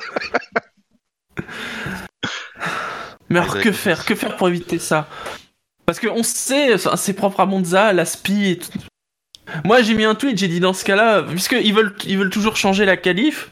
Mais 3.29 3.39
alors, 3.39 3.59
que 3.59 3.71
faire 3.71 4.05
Que 4.05 4.15
faire 4.15 4.37
pour 4.37 4.47
éviter 4.49 4.79
ça? 4.79 5.07
Parce 5.85 5.99
qu'on 5.99 6.23
sait, 6.23 6.77
c'est 6.77 7.13
propre 7.13 7.41
à 7.41 7.45
Monza, 7.45 7.93
la 7.93 8.05
SPI 8.05 8.51
et 8.51 8.57
tout. 8.59 8.69
Moi, 9.65 9.81
j'ai 9.81 9.93
mis 9.95 10.03
un 10.03 10.15
tweet, 10.15 10.37
j'ai 10.37 10.47
dit 10.47 10.59
dans 10.59 10.73
ce 10.73 10.83
cas-là, 10.85 11.23
puisqu'ils 11.23 11.73
veulent, 11.73 11.95
ils 12.05 12.17
veulent 12.17 12.29
toujours 12.29 12.55
changer 12.57 12.85
la 12.85 12.97
qualif, 12.97 13.51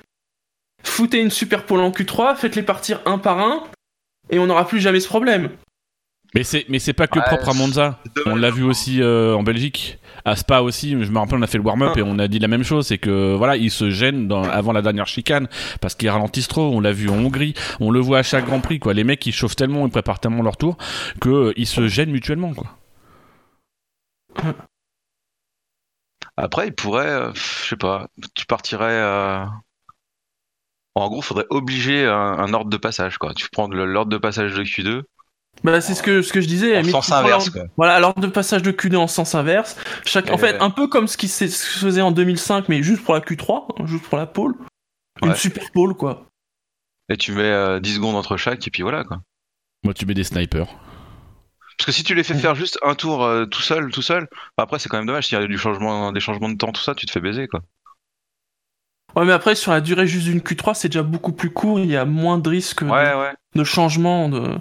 foutez 0.83 1.19
une 1.19 1.31
super 1.31 1.63
pole 1.65 1.79
en 1.81 1.91
Q3, 1.91 2.36
faites-les 2.36 2.63
partir 2.63 2.99
un 3.05 3.17
par 3.17 3.39
un, 3.39 3.63
et 4.29 4.39
on 4.39 4.47
n'aura 4.47 4.67
plus 4.67 4.79
jamais 4.79 4.99
ce 4.99 5.07
problème. 5.07 5.49
Mais 6.36 6.43
c'est, 6.43 6.65
mais 6.67 6.79
c'est 6.79 6.91
pas 6.93 7.07
que 7.07 7.19
Ouais, 7.19 7.25
propre 7.25 7.49
à 7.49 7.53
Monza. 7.53 7.99
On 8.25 8.36
l'a 8.36 8.51
vu 8.51 8.62
aussi 8.63 9.01
euh, 9.01 9.33
en 9.33 9.43
Belgique, 9.43 9.97
à 10.25 10.36
Spa 10.36 10.60
aussi. 10.60 10.91
Je 10.91 11.10
me 11.10 11.17
rappelle, 11.17 11.39
on 11.39 11.41
a 11.41 11.47
fait 11.47 11.57
le 11.57 11.63
warm-up 11.63 11.93
Ah. 11.95 11.99
et 11.99 12.03
on 12.03 12.19
a 12.19 12.27
dit 12.27 12.38
la 12.39 12.49
même 12.49 12.63
chose. 12.65 12.88
C'est 12.88 12.97
que 12.97 13.33
voilà, 13.33 13.55
ils 13.55 13.71
se 13.71 13.89
gênent 13.89 14.27
dans, 14.27 14.43
avant 14.43 14.73
la 14.73 14.81
dernière 14.81 15.07
chicane 15.07 15.47
parce 15.79 15.95
qu'ils 15.95 16.10
ralentissent 16.10 16.49
trop. 16.49 16.69
On 16.73 16.81
l'a 16.81 16.91
vu 16.91 17.07
en 17.10 17.13
Hongrie, 17.17 17.53
on 17.79 17.91
le 17.91 18.01
voit 18.01 18.19
à 18.19 18.23
chaque 18.23 18.45
Grand 18.45 18.60
Prix. 18.60 18.79
Quoi, 18.79 18.93
les 18.93 19.05
mecs 19.05 19.25
ils 19.25 19.31
chauffent 19.31 19.55
tellement, 19.55 19.86
ils 19.86 19.91
préparent 19.91 20.19
tellement 20.19 20.43
leur 20.43 20.57
tour 20.57 20.77
que 21.21 21.29
euh, 21.57 21.65
se 21.65 21.88
gênent 21.88 22.12
mutuellement. 22.12 22.53
Quoi. 22.53 22.67
Après, 26.38 26.67
il 26.67 26.73
pourrait, 26.76 27.08
euh, 27.10 27.32
je 27.34 27.69
sais 27.69 27.76
pas, 27.76 28.08
tu 28.36 28.45
partirais. 28.45 28.86
euh, 28.93 29.43
En 30.95 31.08
gros, 31.10 31.21
faudrait 31.21 31.47
obliger 31.50 32.06
un, 32.06 32.13
un 32.13 32.54
ordre 32.54 32.69
de 32.69 32.78
passage, 32.78 33.17
quoi. 33.17 33.34
Tu 33.34 33.50
prends 33.52 33.67
l'ordre 33.67 34.12
de 34.12 34.17
passage 34.17 34.54
de 34.54 34.63
Q2 34.63 35.02
Bah, 35.63 35.82
c'est 35.82 35.95
ce 35.95 36.04
que, 36.04 36.21
ce 36.21 36.32
que 36.32 36.39
je 36.41 36.47
disais. 36.47 36.78
en 36.80 36.84
sens 36.84 37.12
inverse, 37.12 37.50
quoi. 37.50 37.63
Voilà, 37.76 38.00
l'ordre 38.00 38.21
de 38.21 38.28
passage 38.28 38.62
de 38.62 38.71
Q2 38.71 38.97
en 38.97 39.08
sens 39.08 39.34
inverse. 39.36 39.76
Chaque, 40.06 40.30
en 40.32 40.38
fait, 40.38 40.54
ouais. 40.54 40.62
un 40.62 40.69
peu 40.69 40.88
comme 40.88 41.08
ce 41.08 41.17
qui 41.17 41.28
se 41.28 41.47
faisait 41.47 42.02
en 42.02 42.12
2005, 42.12 42.69
mais 42.69 42.84
juste 42.84 43.04
pour 43.04 43.13
la 43.15 43.21
Q3, 43.21 43.65
hein, 43.80 43.86
juste 43.86 44.04
pour 44.06 44.17
la 44.17 44.26
pole. 44.28 44.56
Une 45.23 45.30
Ouais. 45.30 45.36
super 45.36 45.71
pole, 45.71 45.95
quoi. 45.95 46.26
Et 47.10 47.17
tu 47.17 47.32
mets 47.32 47.41
euh, 47.43 47.80
10 47.80 47.95
secondes 47.95 48.15
entre 48.15 48.38
chaque, 48.38 48.67
et 48.67 48.69
puis 48.71 48.84
voilà, 48.84 49.04
quoi. 49.04 49.19
Moi, 49.84 49.93
tu 49.95 50.06
mets 50.06 50.13
des 50.13 50.23
snipers. 50.23 50.67
Parce 51.78 51.86
que 51.86 51.92
si 51.92 52.04
tu 52.04 52.16
les 52.16 52.24
fais 52.24 52.34
faire 52.34 52.56
juste 52.56 52.80
un 52.84 52.96
tour 52.96 53.24
euh, 53.24 53.46
tout 53.46 53.62
seul, 53.62 53.92
tout 53.92 54.02
seul, 54.02 54.28
bah 54.58 54.63
après 54.63 54.80
c'est 54.80 54.90
quand 54.90 54.98
même 54.98 55.06
dommage. 55.06 55.28
S'il 55.28 55.40
y 55.40 55.42
a 55.42 55.46
du 55.46 55.58
changement, 55.58 56.12
des 56.12 56.20
changements 56.20 56.50
de 56.50 56.56
temps, 56.58 56.72
tout 56.72 56.82
ça, 56.82 56.96
tu 56.96 57.06
te 57.06 57.12
fais 57.12 57.20
baiser, 57.20 57.48
quoi. 57.48 57.62
Ouais, 59.16 59.26
mais 59.26 59.32
après, 59.32 59.56
sur 59.56 59.72
la 59.72 59.82
durée 59.82 60.06
juste 60.06 60.26
d'une 60.26 60.40
Q3, 60.42 60.74
c'est 60.76 60.90
déjà 60.90 61.02
beaucoup 61.02 61.32
plus 61.32 61.50
court, 61.50 61.80
il 61.80 61.88
y 61.88 61.96
a 61.96 62.06
moins 62.06 62.38
de 62.38 62.50
risques 62.50 62.84
de- 62.84 62.90
Ouais, 62.90 63.13
ouais. 63.16 63.34
de, 63.56 63.63
changement. 63.63 64.30
De... 64.30 64.58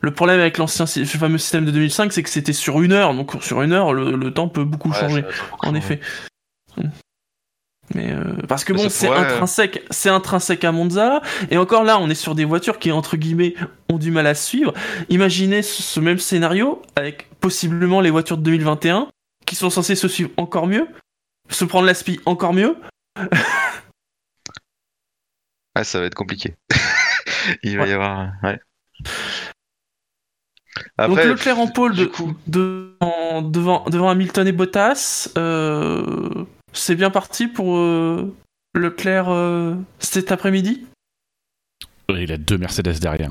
Le 0.00 0.10
problème 0.12 0.40
avec 0.40 0.58
l'ancien 0.58 0.86
fameux 0.86 1.38
système 1.38 1.64
de 1.64 1.70
2005, 1.70 2.12
c'est 2.12 2.22
que 2.22 2.30
c'était 2.30 2.52
sur 2.52 2.80
une 2.80 2.92
heure, 2.92 3.14
donc 3.14 3.32
sur 3.42 3.62
une 3.62 3.72
heure, 3.72 3.92
le, 3.92 4.16
le 4.16 4.34
temps 4.34 4.48
peut 4.48 4.64
beaucoup 4.64 4.92
changer, 4.92 5.24
en 5.60 5.74
effet. 5.74 6.00
Mais 7.94 8.12
euh, 8.12 8.34
parce 8.48 8.64
que 8.64 8.72
bon, 8.72 8.88
c'est 8.88 9.06
pourrait, 9.08 9.18
intrinsèque, 9.18 9.84
c'est 9.90 10.08
intrinsèque 10.08 10.64
à 10.64 10.72
Monza, 10.72 11.20
et 11.50 11.58
encore 11.58 11.84
là, 11.84 11.98
on 11.98 12.08
est 12.08 12.14
sur 12.14 12.34
des 12.34 12.44
voitures 12.44 12.78
qui 12.78 12.90
entre 12.92 13.16
guillemets 13.16 13.54
ont 13.90 13.98
du 13.98 14.10
mal 14.10 14.26
à 14.26 14.34
suivre. 14.34 14.72
Imaginez 15.10 15.62
ce, 15.62 16.00
même 16.00 16.18
scénario 16.18 16.80
avec 16.96 17.28
possiblement 17.40 18.00
les 18.00 18.10
voitures 18.10 18.38
de 18.38 18.42
2021 18.42 19.08
qui 19.46 19.56
sont 19.56 19.68
censées 19.68 19.96
se 19.96 20.08
suivre 20.08 20.30
encore 20.36 20.66
mieux, 20.66 20.86
se 21.50 21.64
prendre 21.64 21.86
la 21.86 21.94
spi 21.94 22.18
encore 22.24 22.54
mieux. 22.54 22.76
Ouais, 25.76 25.84
ça 25.84 26.00
va 26.00 26.06
être 26.06 26.14
compliqué. 26.14 26.54
Il 27.62 27.76
va 27.76 27.82
Ouais. 27.84 27.90
y 27.90 27.92
avoir. 27.92 28.30
Ouais. 28.44 28.58
Donc 30.98 31.18
Après, 31.18 31.26
Leclerc 31.26 31.58
en 31.58 31.66
pôle 31.66 31.94
de, 31.94 32.04
du 32.04 32.08
coup, 32.08 32.32
devant, 32.46 33.42
devant, 33.42 33.84
devant 33.90 34.08
Hamilton 34.08 34.46
et 34.46 34.52
Bottas, 34.52 35.28
euh, 35.36 36.44
c'est 36.72 36.94
bien 36.94 37.10
parti 37.10 37.46
pour 37.46 37.76
euh, 37.76 38.34
Leclerc 38.74 39.28
euh, 39.28 39.74
cet 39.98 40.32
après-midi? 40.32 40.86
Il 42.08 42.32
a 42.32 42.36
deux 42.36 42.58
Mercedes 42.58 42.98
derrière. 43.00 43.30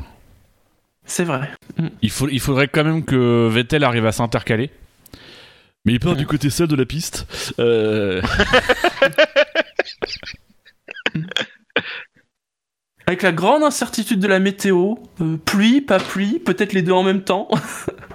C'est 1.05 1.23
vrai. 1.23 1.49
Il, 2.01 2.09
faut, 2.09 2.29
il 2.29 2.39
faudrait 2.39 2.67
quand 2.67 2.83
même 2.83 3.03
que 3.03 3.47
Vettel 3.47 3.83
arrive 3.83 4.05
à 4.05 4.11
s'intercaler. 4.11 4.71
Mais 5.85 5.93
il 5.93 5.99
part 5.99 6.15
du 6.15 6.27
côté 6.27 6.49
seul 6.49 6.67
de 6.67 6.75
la 6.75 6.85
piste. 6.85 7.25
Euh, 7.59 8.21
Avec 13.07 13.23
la 13.23 13.31
grande 13.31 13.63
incertitude 13.63 14.19
de 14.19 14.27
la 14.27 14.39
météo, 14.39 14.95
euh, 15.21 15.37
pluie, 15.37 15.81
pas 15.81 15.99
pluie, 15.99 16.39
peut-être 16.39 16.73
les 16.73 16.81
deux 16.81 16.91
en 16.91 17.03
même 17.03 17.23
temps. 17.23 17.49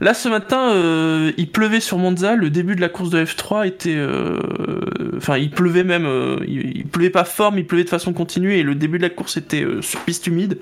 Là, 0.00 0.14
ce 0.14 0.28
matin, 0.28 0.72
euh, 0.72 1.32
il 1.36 1.50
pleuvait 1.50 1.80
sur 1.80 1.98
Monza. 1.98 2.34
Le 2.36 2.50
début 2.50 2.76
de 2.76 2.80
la 2.80 2.88
course 2.88 3.10
de 3.10 3.24
F3 3.24 3.66
était, 3.66 3.94
euh, 3.96 4.38
enfin, 5.16 5.36
il 5.38 5.50
pleuvait 5.50 5.84
même. 5.84 6.06
euh, 6.06 6.38
il, 6.46 6.86
pleuvait 6.86 7.10
pas 7.10 7.24
fort, 7.24 7.52
mais 7.52 7.60
il 7.62 7.66
pleuvait 7.66 7.84
de 7.84 7.88
façon 7.88 8.12
continue. 8.12 8.52
Et 8.54 8.62
le 8.62 8.74
début 8.74 8.98
de 8.98 9.02
la 9.02 9.10
course 9.10 9.36
était 9.36 9.64
sur 9.82 10.00
piste 10.04 10.26
humide. 10.26 10.58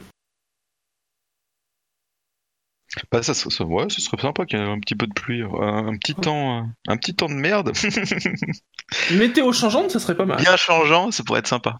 bah, 3.10 3.22
ça, 3.22 3.34
ça, 3.34 3.50
ça- 3.50 3.64
ouais, 3.64 3.86
ce 3.88 4.00
serait 4.00 4.20
sympa 4.20 4.46
qu'il 4.46 4.58
y 4.58 4.62
ait 4.62 4.64
un 4.64 4.80
petit 4.80 4.94
peu 4.94 5.06
de 5.06 5.12
pluie, 5.12 5.42
un, 5.42 5.86
un 5.88 5.96
petit 5.98 6.14
temps, 6.14 6.68
un 6.88 6.96
petit 6.96 7.14
temps 7.14 7.28
de 7.28 7.34
merde, 7.34 7.72
Une 9.10 9.18
météo 9.18 9.52
changeante, 9.52 9.90
ça 9.90 9.98
serait 9.98 10.16
pas 10.16 10.24
mal. 10.24 10.38
bien 10.38 10.56
changeant, 10.56 11.10
ça 11.10 11.22
pourrait 11.24 11.40
être 11.40 11.46
sympa. 11.48 11.78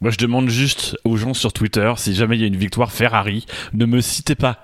Moi, 0.00 0.10
je 0.10 0.18
demande 0.18 0.48
juste 0.48 0.96
aux 1.04 1.16
gens 1.16 1.34
sur 1.34 1.52
Twitter 1.52 1.92
si 1.96 2.14
jamais 2.14 2.36
il 2.36 2.40
y 2.40 2.44
a 2.44 2.48
une 2.48 2.56
victoire 2.56 2.92
Ferrari, 2.92 3.46
ne 3.72 3.86
me 3.86 4.00
citez 4.00 4.34
pas. 4.34 4.58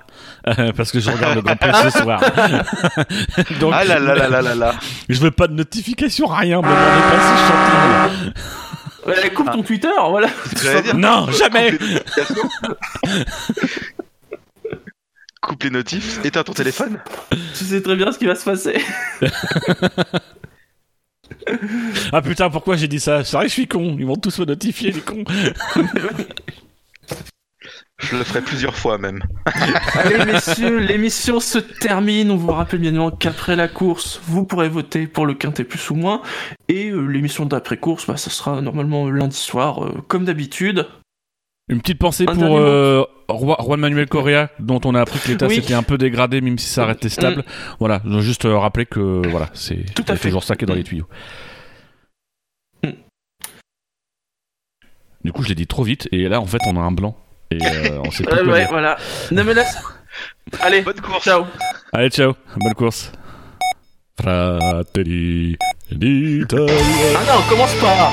Euh, 0.49 0.73
parce 0.77 0.93
que 0.93 1.01
je 1.01 1.11
regarde 1.11 1.37
le 1.37 1.43
Grand 1.43 1.57
Prix 1.57 1.71
ce 1.91 1.91
soir. 2.03 2.21
Donc, 3.61 3.73
Ah 3.75 3.85
là 3.85 3.99
là 3.99 4.15
là 4.15 4.29
là 4.29 4.43
là 4.43 4.55
là. 4.55 4.75
je 5.09 5.21
veux 5.21 5.31
pas 5.31 5.47
de 5.49 5.55
notification, 5.55 6.27
rien. 6.27 6.59
Me 6.61 6.67
demandez 6.69 7.01
pas 7.11 8.11
si. 8.11 8.33
Ouais, 9.07 9.31
coupe 9.31 9.51
ton 9.51 9.63
Twitter, 9.63 9.89
voilà. 10.11 10.29
Dire. 10.83 10.95
Non, 10.97 11.31
jamais. 11.31 11.79
Coupe 15.41 15.63
les 15.63 15.71
notifs, 15.71 16.21
éteins 16.23 16.45
ton 16.45 16.53
téléphone. 16.53 16.99
Tu 17.57 17.65
sais 17.65 17.81
très 17.81 17.97
bien 17.97 18.13
ce 18.13 18.19
qui 18.19 18.27
va 18.27 18.35
se 18.35 18.45
passer. 18.45 18.79
Ah 22.13 22.23
putain, 22.23 22.51
pourquoi 22.51 22.77
j'ai 22.77 22.89
dit 22.89 23.01
ça? 23.01 23.25
C'est 23.25 23.37
vrai 23.37 23.47
que 23.47 23.51
je 23.51 23.55
suis 23.55 23.69
con. 23.69 23.97
Ils 23.99 24.07
vont 24.07 24.17
tous 24.17 24.39
me 24.39 24.45
notifier, 24.45 24.93
les 24.93 25.01
cons. 25.01 25.25
Je 28.03 28.17
le 28.17 28.25
ferai 28.25 28.41
plusieurs 28.41 28.75
fois 28.75 28.97
même. 28.97 29.23
Allez 29.95 30.25
messieurs, 30.25 30.79
l'émission 30.79 31.39
se 31.39 31.59
termine. 31.59 32.31
On 32.31 32.37
vous 32.37 32.51
rappelle 32.51 32.81
bien 32.81 32.91
évidemment 32.91 33.11
qu'après 33.11 33.57
la 33.57 33.69
course, 33.69 34.21
vous 34.25 34.45
pourrez 34.45 34.71
voter 34.71 35.07
pour 35.07 35.27
le 35.27 35.35
quintet 35.35 35.65
plus 35.65 35.91
ou 35.91 35.95
moins. 35.95 36.23
Et 36.69 36.89
euh, 36.89 37.07
l'émission 37.07 37.45
d'après-course, 37.45 38.07
bah, 38.07 38.17
ça 38.17 38.31
sera 38.31 38.63
normalement 38.63 39.11
lundi 39.11 39.37
soir, 39.37 39.85
euh, 39.85 39.93
comme 40.09 40.25
d'habitude. 40.25 40.87
Une 41.69 41.81
petite 41.81 41.99
pensée 41.99 42.25
Un 42.27 42.35
pour 42.35 42.59
Juan 43.39 43.81
Manuel 43.81 44.09
Correa, 44.09 44.49
dont 44.59 44.81
on 44.85 44.95
a 44.95 45.01
appris 45.01 45.19
que 45.21 45.29
l'état 45.29 45.47
Oui. 45.47 45.57
s'était 45.57 45.75
un 45.75 45.83
peu 45.83 45.99
dégradé, 45.99 46.41
même 46.41 46.59
si 46.59 46.67
ça 46.69 46.85
restait 46.87 47.09
stable. 47.09 47.45
Voilà, 47.79 48.01
je 48.05 48.11
veux 48.11 48.21
juste 48.21 48.45
euh, 48.45 48.57
rappeler 48.59 48.87
que 48.87 49.23
voilà, 49.29 49.51
c'est 49.55 49.85
Tout 49.95 50.03
à 50.09 50.13
c'est 50.13 50.17
fait. 50.17 50.29
toujours 50.29 50.45
ça 50.45 50.57
qui 50.57 50.65
est 50.65 50.67
dans 50.67 50.75
Mm. 50.75 50.79
les 50.79 50.85
tuyaux. 50.85 51.07
Mm. 52.85 52.91
Du 55.25 55.33
coup, 55.33 55.43
je 55.43 55.49
l'ai 55.49 55.55
dit 55.55 55.67
trop 55.67 55.83
vite, 55.85 56.09
et 56.13 56.29
là, 56.29 56.41
en 56.41 56.47
fait, 56.47 56.61
on 56.67 56.77
a 56.77 56.81
un 56.81 56.93
blanc. 56.93 57.17
Et 57.51 57.59
euh, 57.63 58.01
on 58.05 58.11
sait 58.11 58.25
plus 58.25 58.33
Ouais, 58.39 58.43
quoi 58.45 58.53
ouais, 58.53 58.61
dire. 58.61 58.69
voilà. 58.71 58.97
Non 59.33 59.45
mais 59.45 59.55
là, 59.55 59.65
allez, 60.61 60.83
Bonne 60.83 61.01
course. 61.01 61.25
ciao. 61.25 61.45
Allez, 61.93 62.09
ciao, 62.11 62.35
bonne 62.57 62.75
course. 62.75 63.13
Fratelli 64.21 65.57
d'Italia. 65.91 66.75
Ah 67.17 67.35
non, 67.35 67.43
commence 67.49 67.75
pas. 67.77 68.13